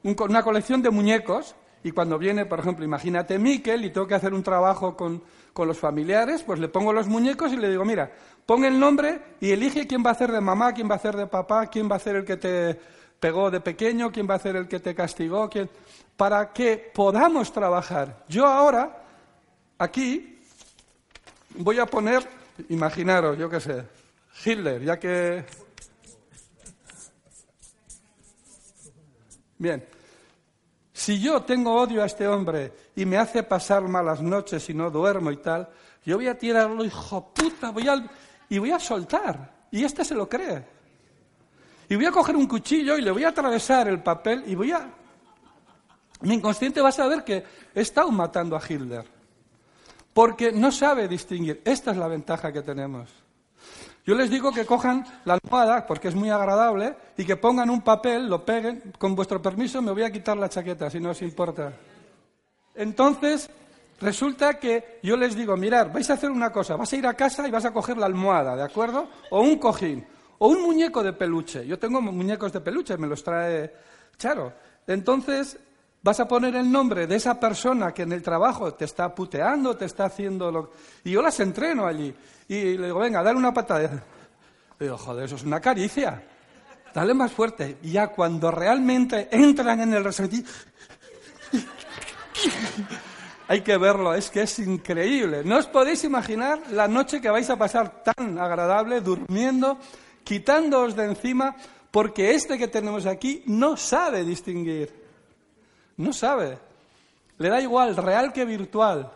[0.03, 4.33] una colección de muñecos y cuando viene, por ejemplo, imagínate Miquel y tengo que hacer
[4.33, 5.21] un trabajo con,
[5.53, 8.11] con los familiares, pues le pongo los muñecos y le digo, mira,
[8.45, 11.15] pon el nombre y elige quién va a hacer de mamá, quién va a hacer
[11.15, 12.79] de papá, quién va a ser el que te
[13.19, 15.69] pegó de pequeño, quién va a ser el que te castigó, quién...
[16.15, 18.23] para que podamos trabajar.
[18.27, 19.03] Yo ahora,
[19.77, 20.39] aquí,
[21.55, 22.27] voy a poner,
[22.69, 23.83] imaginaros, yo qué sé,
[24.43, 25.45] Hitler, ya que
[29.57, 29.83] Bien.
[30.93, 34.89] Si yo tengo odio a este hombre y me hace pasar malas noches y no
[34.89, 35.69] duermo y tal,
[36.05, 38.03] yo voy a tirarlo, hijo puta, voy a,
[38.49, 39.67] y voy a soltar.
[39.71, 40.65] Y este se lo cree.
[41.89, 44.71] Y voy a coger un cuchillo y le voy a atravesar el papel y voy
[44.71, 44.89] a...
[46.21, 47.43] Mi inconsciente va a saber que
[47.73, 49.05] he estado matando a Hitler.
[50.17, 51.61] Porque no sabe distinguir.
[51.63, 53.07] Esta es la ventaja que tenemos.
[54.03, 57.83] Yo les digo que cojan la almohada, porque es muy agradable, y que pongan un
[57.83, 58.93] papel, lo peguen.
[58.97, 61.71] Con vuestro permiso me voy a quitar la chaqueta, si no os importa.
[62.73, 63.47] Entonces,
[64.01, 67.13] resulta que yo les digo, mirad, vais a hacer una cosa, vas a ir a
[67.13, 69.07] casa y vas a coger la almohada, ¿de acuerdo?
[69.29, 70.03] O un cojín,
[70.39, 71.67] o un muñeco de peluche.
[71.67, 73.71] Yo tengo muñecos de peluche, me los trae
[74.17, 74.51] Charo.
[74.87, 75.59] Entonces,
[76.07, 79.75] vas a poner el nombre de esa persona que en el trabajo te está puteando,
[79.75, 80.71] te está haciendo lo...
[81.03, 82.15] Y yo las entreno allí.
[82.47, 83.89] Y le digo, venga, dale una patada.
[84.79, 86.23] Le digo, joder, eso es una caricia.
[86.93, 87.79] Dale más fuerte.
[87.83, 90.45] Y ya cuando realmente entran en el resorte...
[93.49, 95.41] Hay que verlo, es que es increíble.
[95.43, 99.77] No os podéis imaginar la noche que vais a pasar tan agradable durmiendo,
[100.23, 101.57] quitándoos de encima,
[101.91, 104.96] porque este que tenemos aquí no sabe distinguir.
[105.97, 106.57] No sabe.
[107.37, 109.11] Le da igual real que virtual,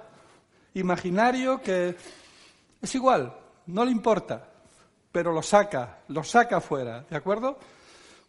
[0.74, 1.96] imaginario que...
[2.82, 3.36] Es igual,
[3.68, 4.48] no le importa,
[5.12, 7.60] pero lo saca, lo saca fuera, ¿de acuerdo?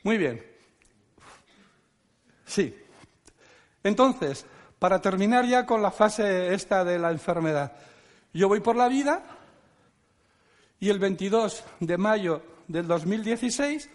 [0.02, 0.44] Muy bien.
[2.44, 2.76] Sí.
[3.82, 4.44] Entonces,
[4.78, 7.72] para terminar ya con la fase esta de la enfermedad,
[8.34, 9.22] yo voy por la vida
[10.80, 13.88] y el 22 de mayo del 2016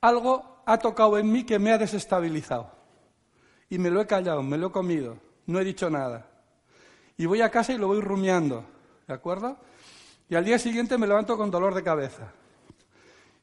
[0.00, 2.75] algo ha tocado en mí que me ha desestabilizado.
[3.68, 6.26] Y me lo he callado, me lo he comido, no he dicho nada.
[7.16, 8.64] Y voy a casa y lo voy rumiando,
[9.06, 9.56] ¿de acuerdo?
[10.28, 12.32] Y al día siguiente me levanto con dolor de cabeza.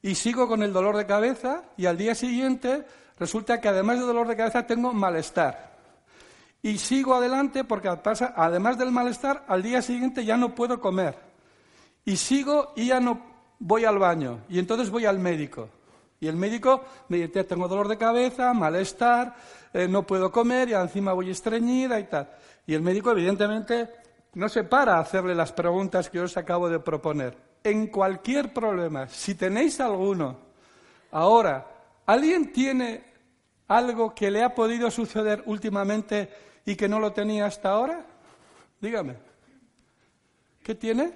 [0.01, 2.85] Y sigo con el dolor de cabeza y al día siguiente
[3.17, 5.73] resulta que además de dolor de cabeza tengo malestar.
[6.61, 11.17] Y sigo adelante porque pasa, además del malestar, al día siguiente ya no puedo comer.
[12.05, 13.21] Y sigo y ya no
[13.59, 14.41] voy al baño.
[14.49, 15.69] Y entonces voy al médico.
[16.19, 19.35] Y el médico me dice, tengo dolor de cabeza, malestar,
[19.73, 22.29] eh, no puedo comer y encima voy estreñida y tal.
[22.67, 23.89] Y el médico evidentemente
[24.35, 27.35] no se para a hacerle las preguntas que os acabo de proponer.
[27.63, 30.37] En cualquier problema, si tenéis alguno,
[31.11, 31.65] ahora,
[32.05, 33.03] ¿alguien tiene
[33.67, 36.29] algo que le ha podido suceder últimamente
[36.65, 38.05] y que no lo tenía hasta ahora?
[38.79, 39.15] Dígame.
[40.61, 41.11] ¿Qué tiene?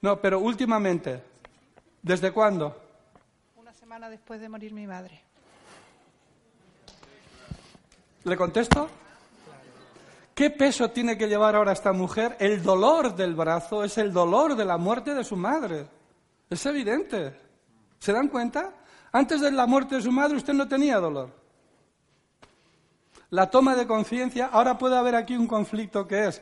[0.00, 1.22] No, pero últimamente.
[2.02, 2.89] ¿Desde cuándo?
[3.98, 5.20] Después de morir mi madre.
[8.22, 8.88] ¿Le contesto?
[10.32, 12.36] ¿Qué peso tiene que llevar ahora esta mujer?
[12.38, 15.88] El dolor del brazo es el dolor de la muerte de su madre.
[16.48, 17.36] Es evidente.
[17.98, 18.72] ¿Se dan cuenta?
[19.10, 21.34] Antes de la muerte de su madre usted no tenía dolor.
[23.30, 26.40] La toma de conciencia, ahora puede haber aquí un conflicto que es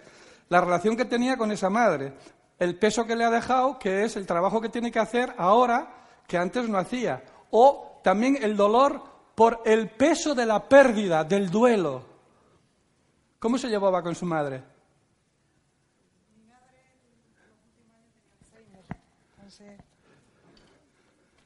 [0.51, 2.13] la relación que tenía con esa madre,
[2.59, 5.95] el peso que le ha dejado, que es el trabajo que tiene que hacer ahora
[6.27, 9.03] que antes no hacía, o también el dolor
[9.35, 12.03] por el peso de la pérdida, del duelo.
[13.39, 14.63] ¿Cómo se llevaba con su madre?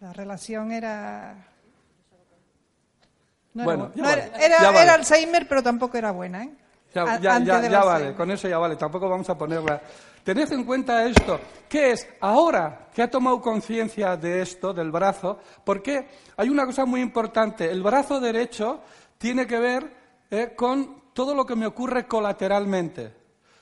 [0.01, 1.37] La relación era.
[3.53, 6.51] bueno, era, era, Alzheimer, pero tampoco era buena, ¿eh?
[6.93, 9.81] Ya, ya vale, con eso ya vale, tampoco vamos a ponerla.
[10.25, 15.41] Tened en cuenta esto, que es ahora que ha tomado conciencia de esto, del brazo,
[15.65, 16.07] porque
[16.37, 18.81] hay una cosa muy importante, el brazo derecho
[19.19, 19.91] tiene que ver
[20.31, 23.13] eh, con todo lo que me ocurre colateralmente.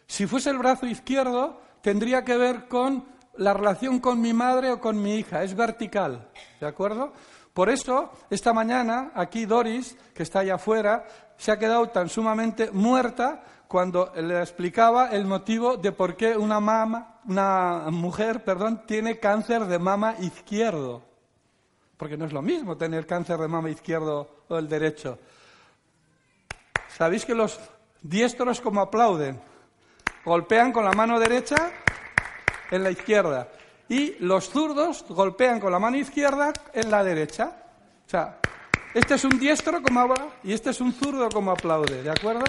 [0.07, 3.07] Si fuese el brazo izquierdo, tendría que ver con
[3.37, 6.29] la relación con mi madre o con mi hija, es vertical,
[6.61, 7.15] ¿de acuerdo?
[7.55, 11.07] Por eso, esta mañana, aquí Doris, que está allá afuera,
[11.39, 16.59] se ha quedado tan sumamente muerta cuando le explicaba el motivo de por qué una,
[17.29, 21.05] una mujer perdón, tiene cáncer de mama izquierdo.
[21.97, 25.21] Porque no es lo mismo tener cáncer de mama izquierdo o el derecho.
[26.89, 27.61] ¿Sabéis que los
[28.03, 29.41] diestros como aplauden?
[30.25, 31.71] Golpean con la mano derecha
[32.73, 33.47] en la izquierda.
[33.89, 37.53] Y los zurdos golpean con la mano izquierda en la derecha.
[38.05, 38.41] O sea,
[38.95, 42.43] este es un diestro como habla y este es un zurdo como aplaude, ¿de acuerdo?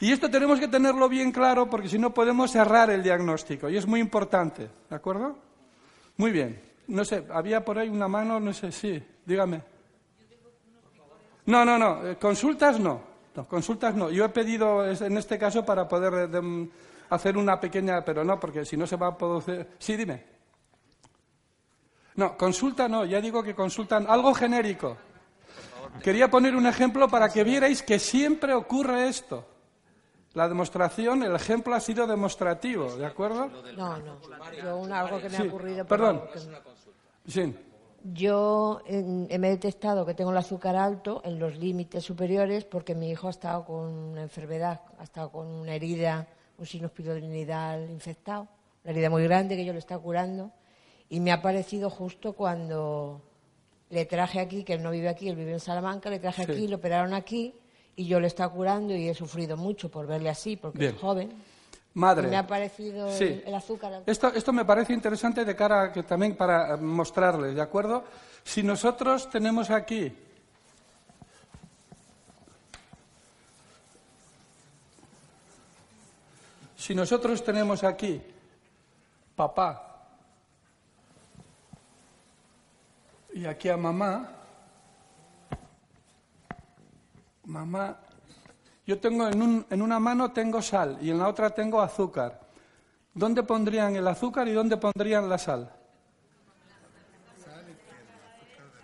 [0.00, 3.76] Y esto tenemos que tenerlo bien claro porque si no podemos errar el diagnóstico y
[3.76, 5.38] es muy importante, ¿de acuerdo?
[6.18, 6.60] Muy bien.
[6.88, 9.62] No sé, había por ahí una mano, no sé, sí, dígame.
[11.46, 13.16] No, no, no, eh, consultas no.
[13.34, 14.10] No, consultas no.
[14.10, 16.68] Yo he pedido en este caso para poder eh,
[17.10, 19.66] hacer una pequeña, pero no, porque si no se va a producir.
[19.78, 20.24] Sí, dime.
[22.16, 24.96] No, consulta no, ya digo que consultan algo genérico.
[26.02, 29.55] Quería poner un ejemplo para que vierais que siempre ocurre esto.
[30.36, 33.48] La demostración, el ejemplo ha sido demostrativo, ¿de acuerdo?
[33.74, 34.18] No, no.
[34.62, 35.86] Yo algo que me ha ocurrido.
[35.86, 36.24] Perdón.
[37.26, 37.56] Sí.
[38.04, 43.08] Yo me he detectado que tengo el azúcar alto en los límites superiores porque mi
[43.08, 46.28] hijo ha estado con una enfermedad, ha estado con una herida,
[46.58, 48.46] un signo espirolinidal infectado,
[48.84, 50.52] una herida muy grande que yo le está curando
[51.08, 53.22] y me ha parecido justo cuando
[53.88, 56.68] le traje aquí, que él no vive aquí, él vive en Salamanca, le traje aquí,
[56.68, 57.54] lo operaron aquí
[57.96, 61.32] y yo le está curando y he sufrido mucho por verle así porque es joven.
[61.94, 62.28] Madre.
[62.28, 64.02] Me ha parecido el, azúcar.
[64.04, 68.04] Esto, esto me parece interesante de cara que también para mostrarles, ¿de acuerdo?
[68.44, 70.12] Si nosotros tenemos aquí
[76.86, 78.22] Si nosotros tenemos aquí
[79.34, 80.06] papá
[83.34, 84.35] y aquí a mamá,
[87.46, 87.96] mamá
[88.86, 92.40] yo tengo en, en una mano tengo sal y en la otra tengo azúcar.
[93.12, 95.72] ¿Dónde pondrían el azúcar y dónde pondrían la sal?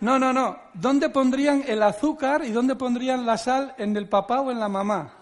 [0.01, 0.57] No, no, no.
[0.73, 4.67] ¿Dónde pondrían el azúcar y dónde pondrían la sal en el papá o en la
[4.67, 5.13] mamá?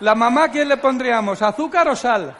[0.00, 1.42] ¿La mamá quién le pondríamos?
[1.42, 2.34] ¿Azúcar o sal?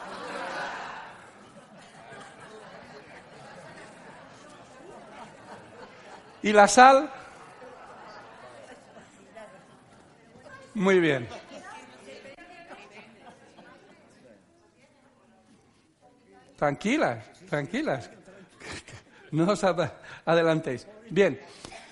[6.42, 7.10] ¿Y la sal?
[10.78, 11.26] Muy bien.
[16.56, 18.08] Tranquilas, tranquilas.
[19.32, 19.64] No os
[20.24, 20.86] adelantéis.
[21.10, 21.40] Bien,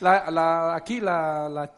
[0.00, 1.68] aquí la,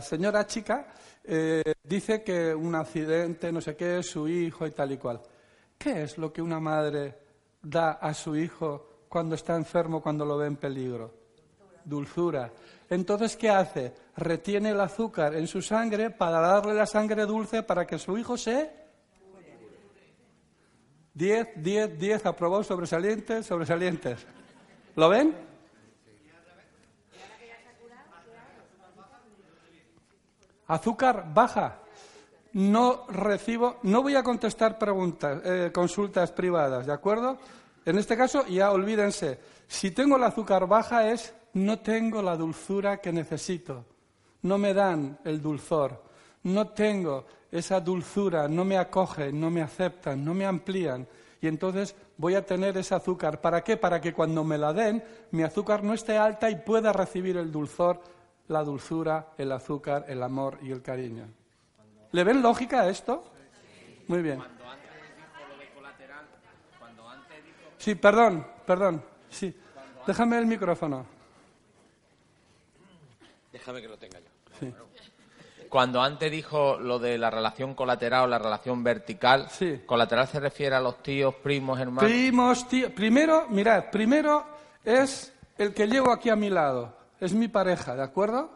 [0.00, 0.86] señora chica
[1.24, 5.20] eh, dice que un accidente, no sé qué, su hijo y tal y cual.
[5.76, 7.18] ¿Qué es lo que una madre
[7.60, 11.12] da a su hijo cuando está enfermo, cuando lo ve en peligro?
[11.84, 12.52] Dulzura.
[12.88, 13.92] Entonces, ¿qué hace?
[14.18, 18.36] Retiene el azúcar en su sangre para darle la sangre dulce para que su hijo
[18.36, 18.68] se
[21.14, 24.26] 10, 10, 10, aprobó sobresalientes, sobresalientes.
[24.94, 25.34] ¿Lo ven?
[30.68, 31.80] Azúcar baja.
[32.52, 37.38] No recibo, no voy a contestar preguntas, eh, consultas privadas, ¿de acuerdo?
[37.84, 42.98] En este caso, ya olvídense, si tengo el azúcar baja es no tengo la dulzura
[42.98, 43.84] que necesito,
[44.48, 46.02] no me dan el dulzor,
[46.44, 51.06] no tengo esa dulzura, no me acogen, no me aceptan, no me amplían.
[51.40, 53.40] Y entonces voy a tener ese azúcar.
[53.40, 53.76] ¿Para qué?
[53.76, 57.52] Para que cuando me la den, mi azúcar no esté alta y pueda recibir el
[57.52, 58.00] dulzor,
[58.48, 61.26] la dulzura, el azúcar, el amor y el cariño.
[62.12, 63.24] ¿Le ven lógica a esto?
[64.08, 64.42] muy bien.
[67.76, 69.04] Sí, perdón, perdón.
[69.30, 69.54] Sí.
[70.06, 71.06] Déjame el micrófono.
[73.52, 74.37] Déjame que lo tenga yo.
[74.60, 74.72] Sí.
[75.68, 79.82] Cuando antes dijo lo de la relación colateral o la relación vertical, Sí.
[79.84, 82.10] colateral se refiere a los tíos, primos, hermanos.
[82.10, 82.90] Primos, tíos.
[82.92, 84.44] Primero, mirad, primero
[84.84, 86.96] es el que llevo aquí a mi lado.
[87.20, 88.48] Es mi pareja, ¿de acuerdo?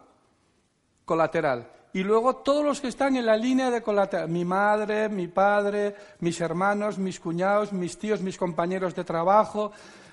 [1.04, 1.68] Colateral.
[1.92, 4.28] Y luego todos los que están en la línea de colateral.
[4.28, 9.72] Mi madre, mi padre, mis hermanos, mis cuñados, mis tíos, mis compañeros de trabajo,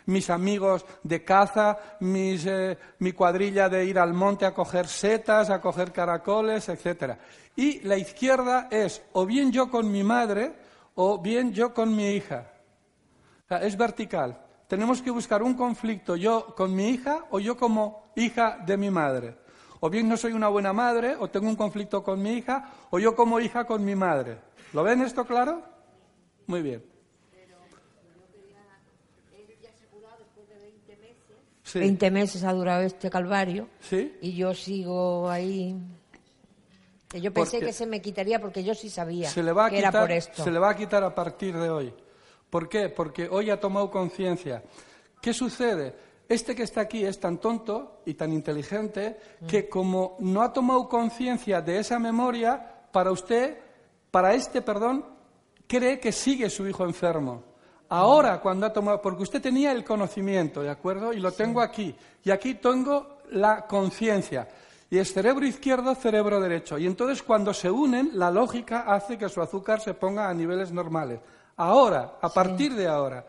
[0.10, 5.50] mis amigos de caza, mis, eh, mi cuadrilla de ir al monte a coger setas,
[5.50, 7.20] a coger caracoles, etcétera.
[7.56, 10.54] Y la izquierda es o bien yo con mi madre
[10.96, 12.52] o bien yo con mi hija.
[13.50, 14.40] Es vertical.
[14.68, 18.90] Tenemos que buscar un conflicto yo con mi hija o yo como hija de mi
[18.90, 19.38] madre.
[19.80, 23.00] O bien no soy una buena madre o tengo un conflicto con mi hija o
[23.00, 24.40] yo como hija con mi madre.
[24.74, 25.64] ¿Lo ven esto claro?
[26.48, 26.99] Muy bien.
[31.72, 31.80] Sí.
[31.80, 34.18] 20 meses ha durado este calvario ¿Sí?
[34.22, 35.76] y yo sigo ahí.
[37.08, 39.66] Que yo pensé Porque- que se me quitaría porque yo sí sabía se le va
[39.66, 40.44] a que quitar, era por esto.
[40.44, 41.94] Se le va a quitar a partir de hoy.
[42.50, 42.90] ¿Por qué?
[42.90, 44.64] Porque hoy ha tomado conciencia.
[45.22, 45.94] ¿Qué sucede?
[46.28, 49.18] Este que está aquí es tan tonto y tan inteligente
[49.48, 53.58] que como no ha tomado conciencia de esa memoria, para usted,
[54.12, 55.06] para este, perdón,
[55.68, 57.44] cree que sigue su hijo enfermo.
[57.90, 61.12] Ahora, cuando ha tomado, porque usted tenía el conocimiento, ¿de acuerdo?
[61.12, 61.96] Y lo tengo aquí.
[62.24, 64.48] Y aquí tengo la conciencia.
[64.92, 66.78] Y es cerebro izquierdo, cerebro derecho.
[66.78, 70.72] Y entonces cuando se unen, la lógica hace que su azúcar se ponga a niveles
[70.72, 71.20] normales.
[71.58, 73.26] Ahora, a partir de ahora.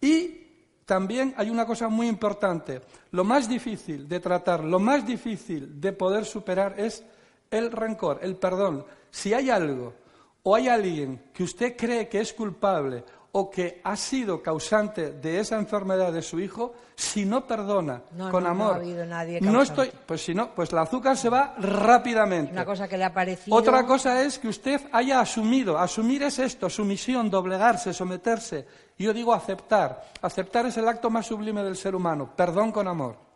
[0.00, 0.40] Y
[0.84, 2.80] también hay una cosa muy importante.
[3.12, 7.04] Lo más difícil de tratar, lo más difícil de poder superar es
[7.50, 8.84] el rencor, el perdón.
[9.10, 9.94] Si hay algo
[10.42, 15.40] o hay alguien que usted cree que es culpable o que ha sido causante de
[15.40, 19.06] esa enfermedad de su hijo, si no perdona No, con no, no amor, ha habido
[19.06, 22.52] nadie no estoy, pues si no, pues el azúcar se va rápidamente.
[22.52, 23.56] Una cosa que le ha parecido.
[23.56, 25.78] Otra cosa es que usted haya asumido.
[25.78, 28.66] Asumir es esto, sumisión, doblegarse, someterse.
[28.98, 30.10] Yo digo aceptar.
[30.20, 32.30] Aceptar es el acto más sublime del ser humano.
[32.36, 33.29] Perdón con amor.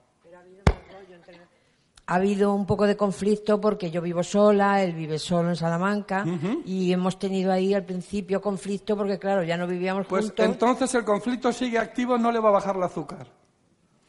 [2.06, 6.24] Ha habido un poco de conflicto porque yo vivo sola, él vive solo en Salamanca
[6.66, 10.44] y hemos tenido ahí al principio conflicto porque claro, ya no vivíamos Pues juntos.
[10.44, 13.26] entonces el conflicto sigue activo, no le va a bajar el azúcar.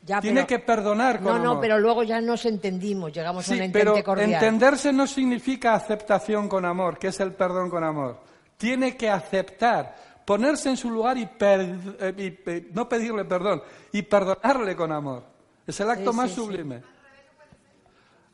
[0.04, 3.54] Ya, Tiene pero- que perdonar con No, no, pero luego ya nos entendimos, llegamos a
[3.54, 4.34] un pero entente cordial.
[4.34, 8.20] entenderse no significa aceptación con amor, que es el perdón con amor.
[8.58, 14.02] Tiene que aceptar, ponerse en su lugar y, per- eh, y no pedirle perdón, y
[14.02, 15.24] perdonarle con amor.
[15.66, 16.36] Es el acto Sí, más sí.
[16.36, 16.82] sublime.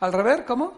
[0.02, 0.42] ¿Al revés?
[0.48, 0.74] ¿Cómo?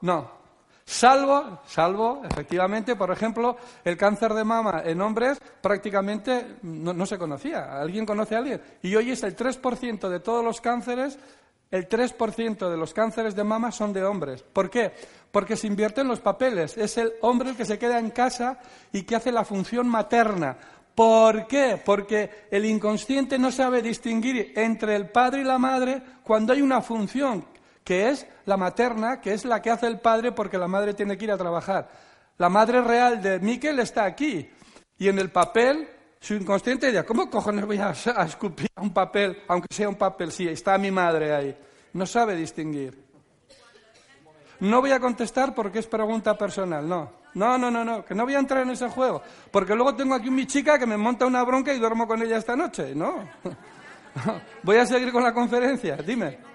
[0.00, 0.42] No.
[0.84, 7.80] Salvo, salvo, efectivamente, por ejemplo, el cáncer de mama en hombres prácticamente no, se conocía.
[7.80, 8.60] ¿Alguien conoce a alguien?
[8.82, 11.18] Y hoy es el 3% de todos los cánceres,
[11.70, 14.42] el 3% de los cánceres de mama son de hombres.
[14.42, 14.92] ¿Por qué?
[15.30, 16.76] Porque se invierten los papeles.
[16.76, 18.58] Es el hombre el que se queda en casa
[18.92, 20.58] y que hace la función materna.
[20.94, 21.80] ¿Por qué?
[21.82, 26.82] Porque el inconsciente no sabe distinguir entre el padre y la madre cuando hay una
[26.82, 27.44] función
[27.82, 31.16] que es la materna, que es la que hace el padre porque la madre tiene
[31.16, 31.88] que ir a trabajar.
[32.38, 34.48] La madre real de Miquel está aquí.
[34.98, 35.88] Y en el papel,
[36.20, 40.30] su inconsciente dirá, ¿cómo cojones voy a, a escupir un papel, aunque sea un papel?
[40.30, 41.56] Sí, está mi madre ahí.
[41.94, 43.02] No sabe distinguir.
[44.60, 47.21] No voy a contestar porque es pregunta personal, no.
[47.34, 49.22] No, no, no, no, que no voy a entrar en ese juego.
[49.50, 52.36] Porque luego tengo aquí mi chica que me monta una bronca y duermo con ella
[52.36, 53.28] esta noche, ¿no?
[54.62, 56.51] Voy a seguir con la conferencia, dime.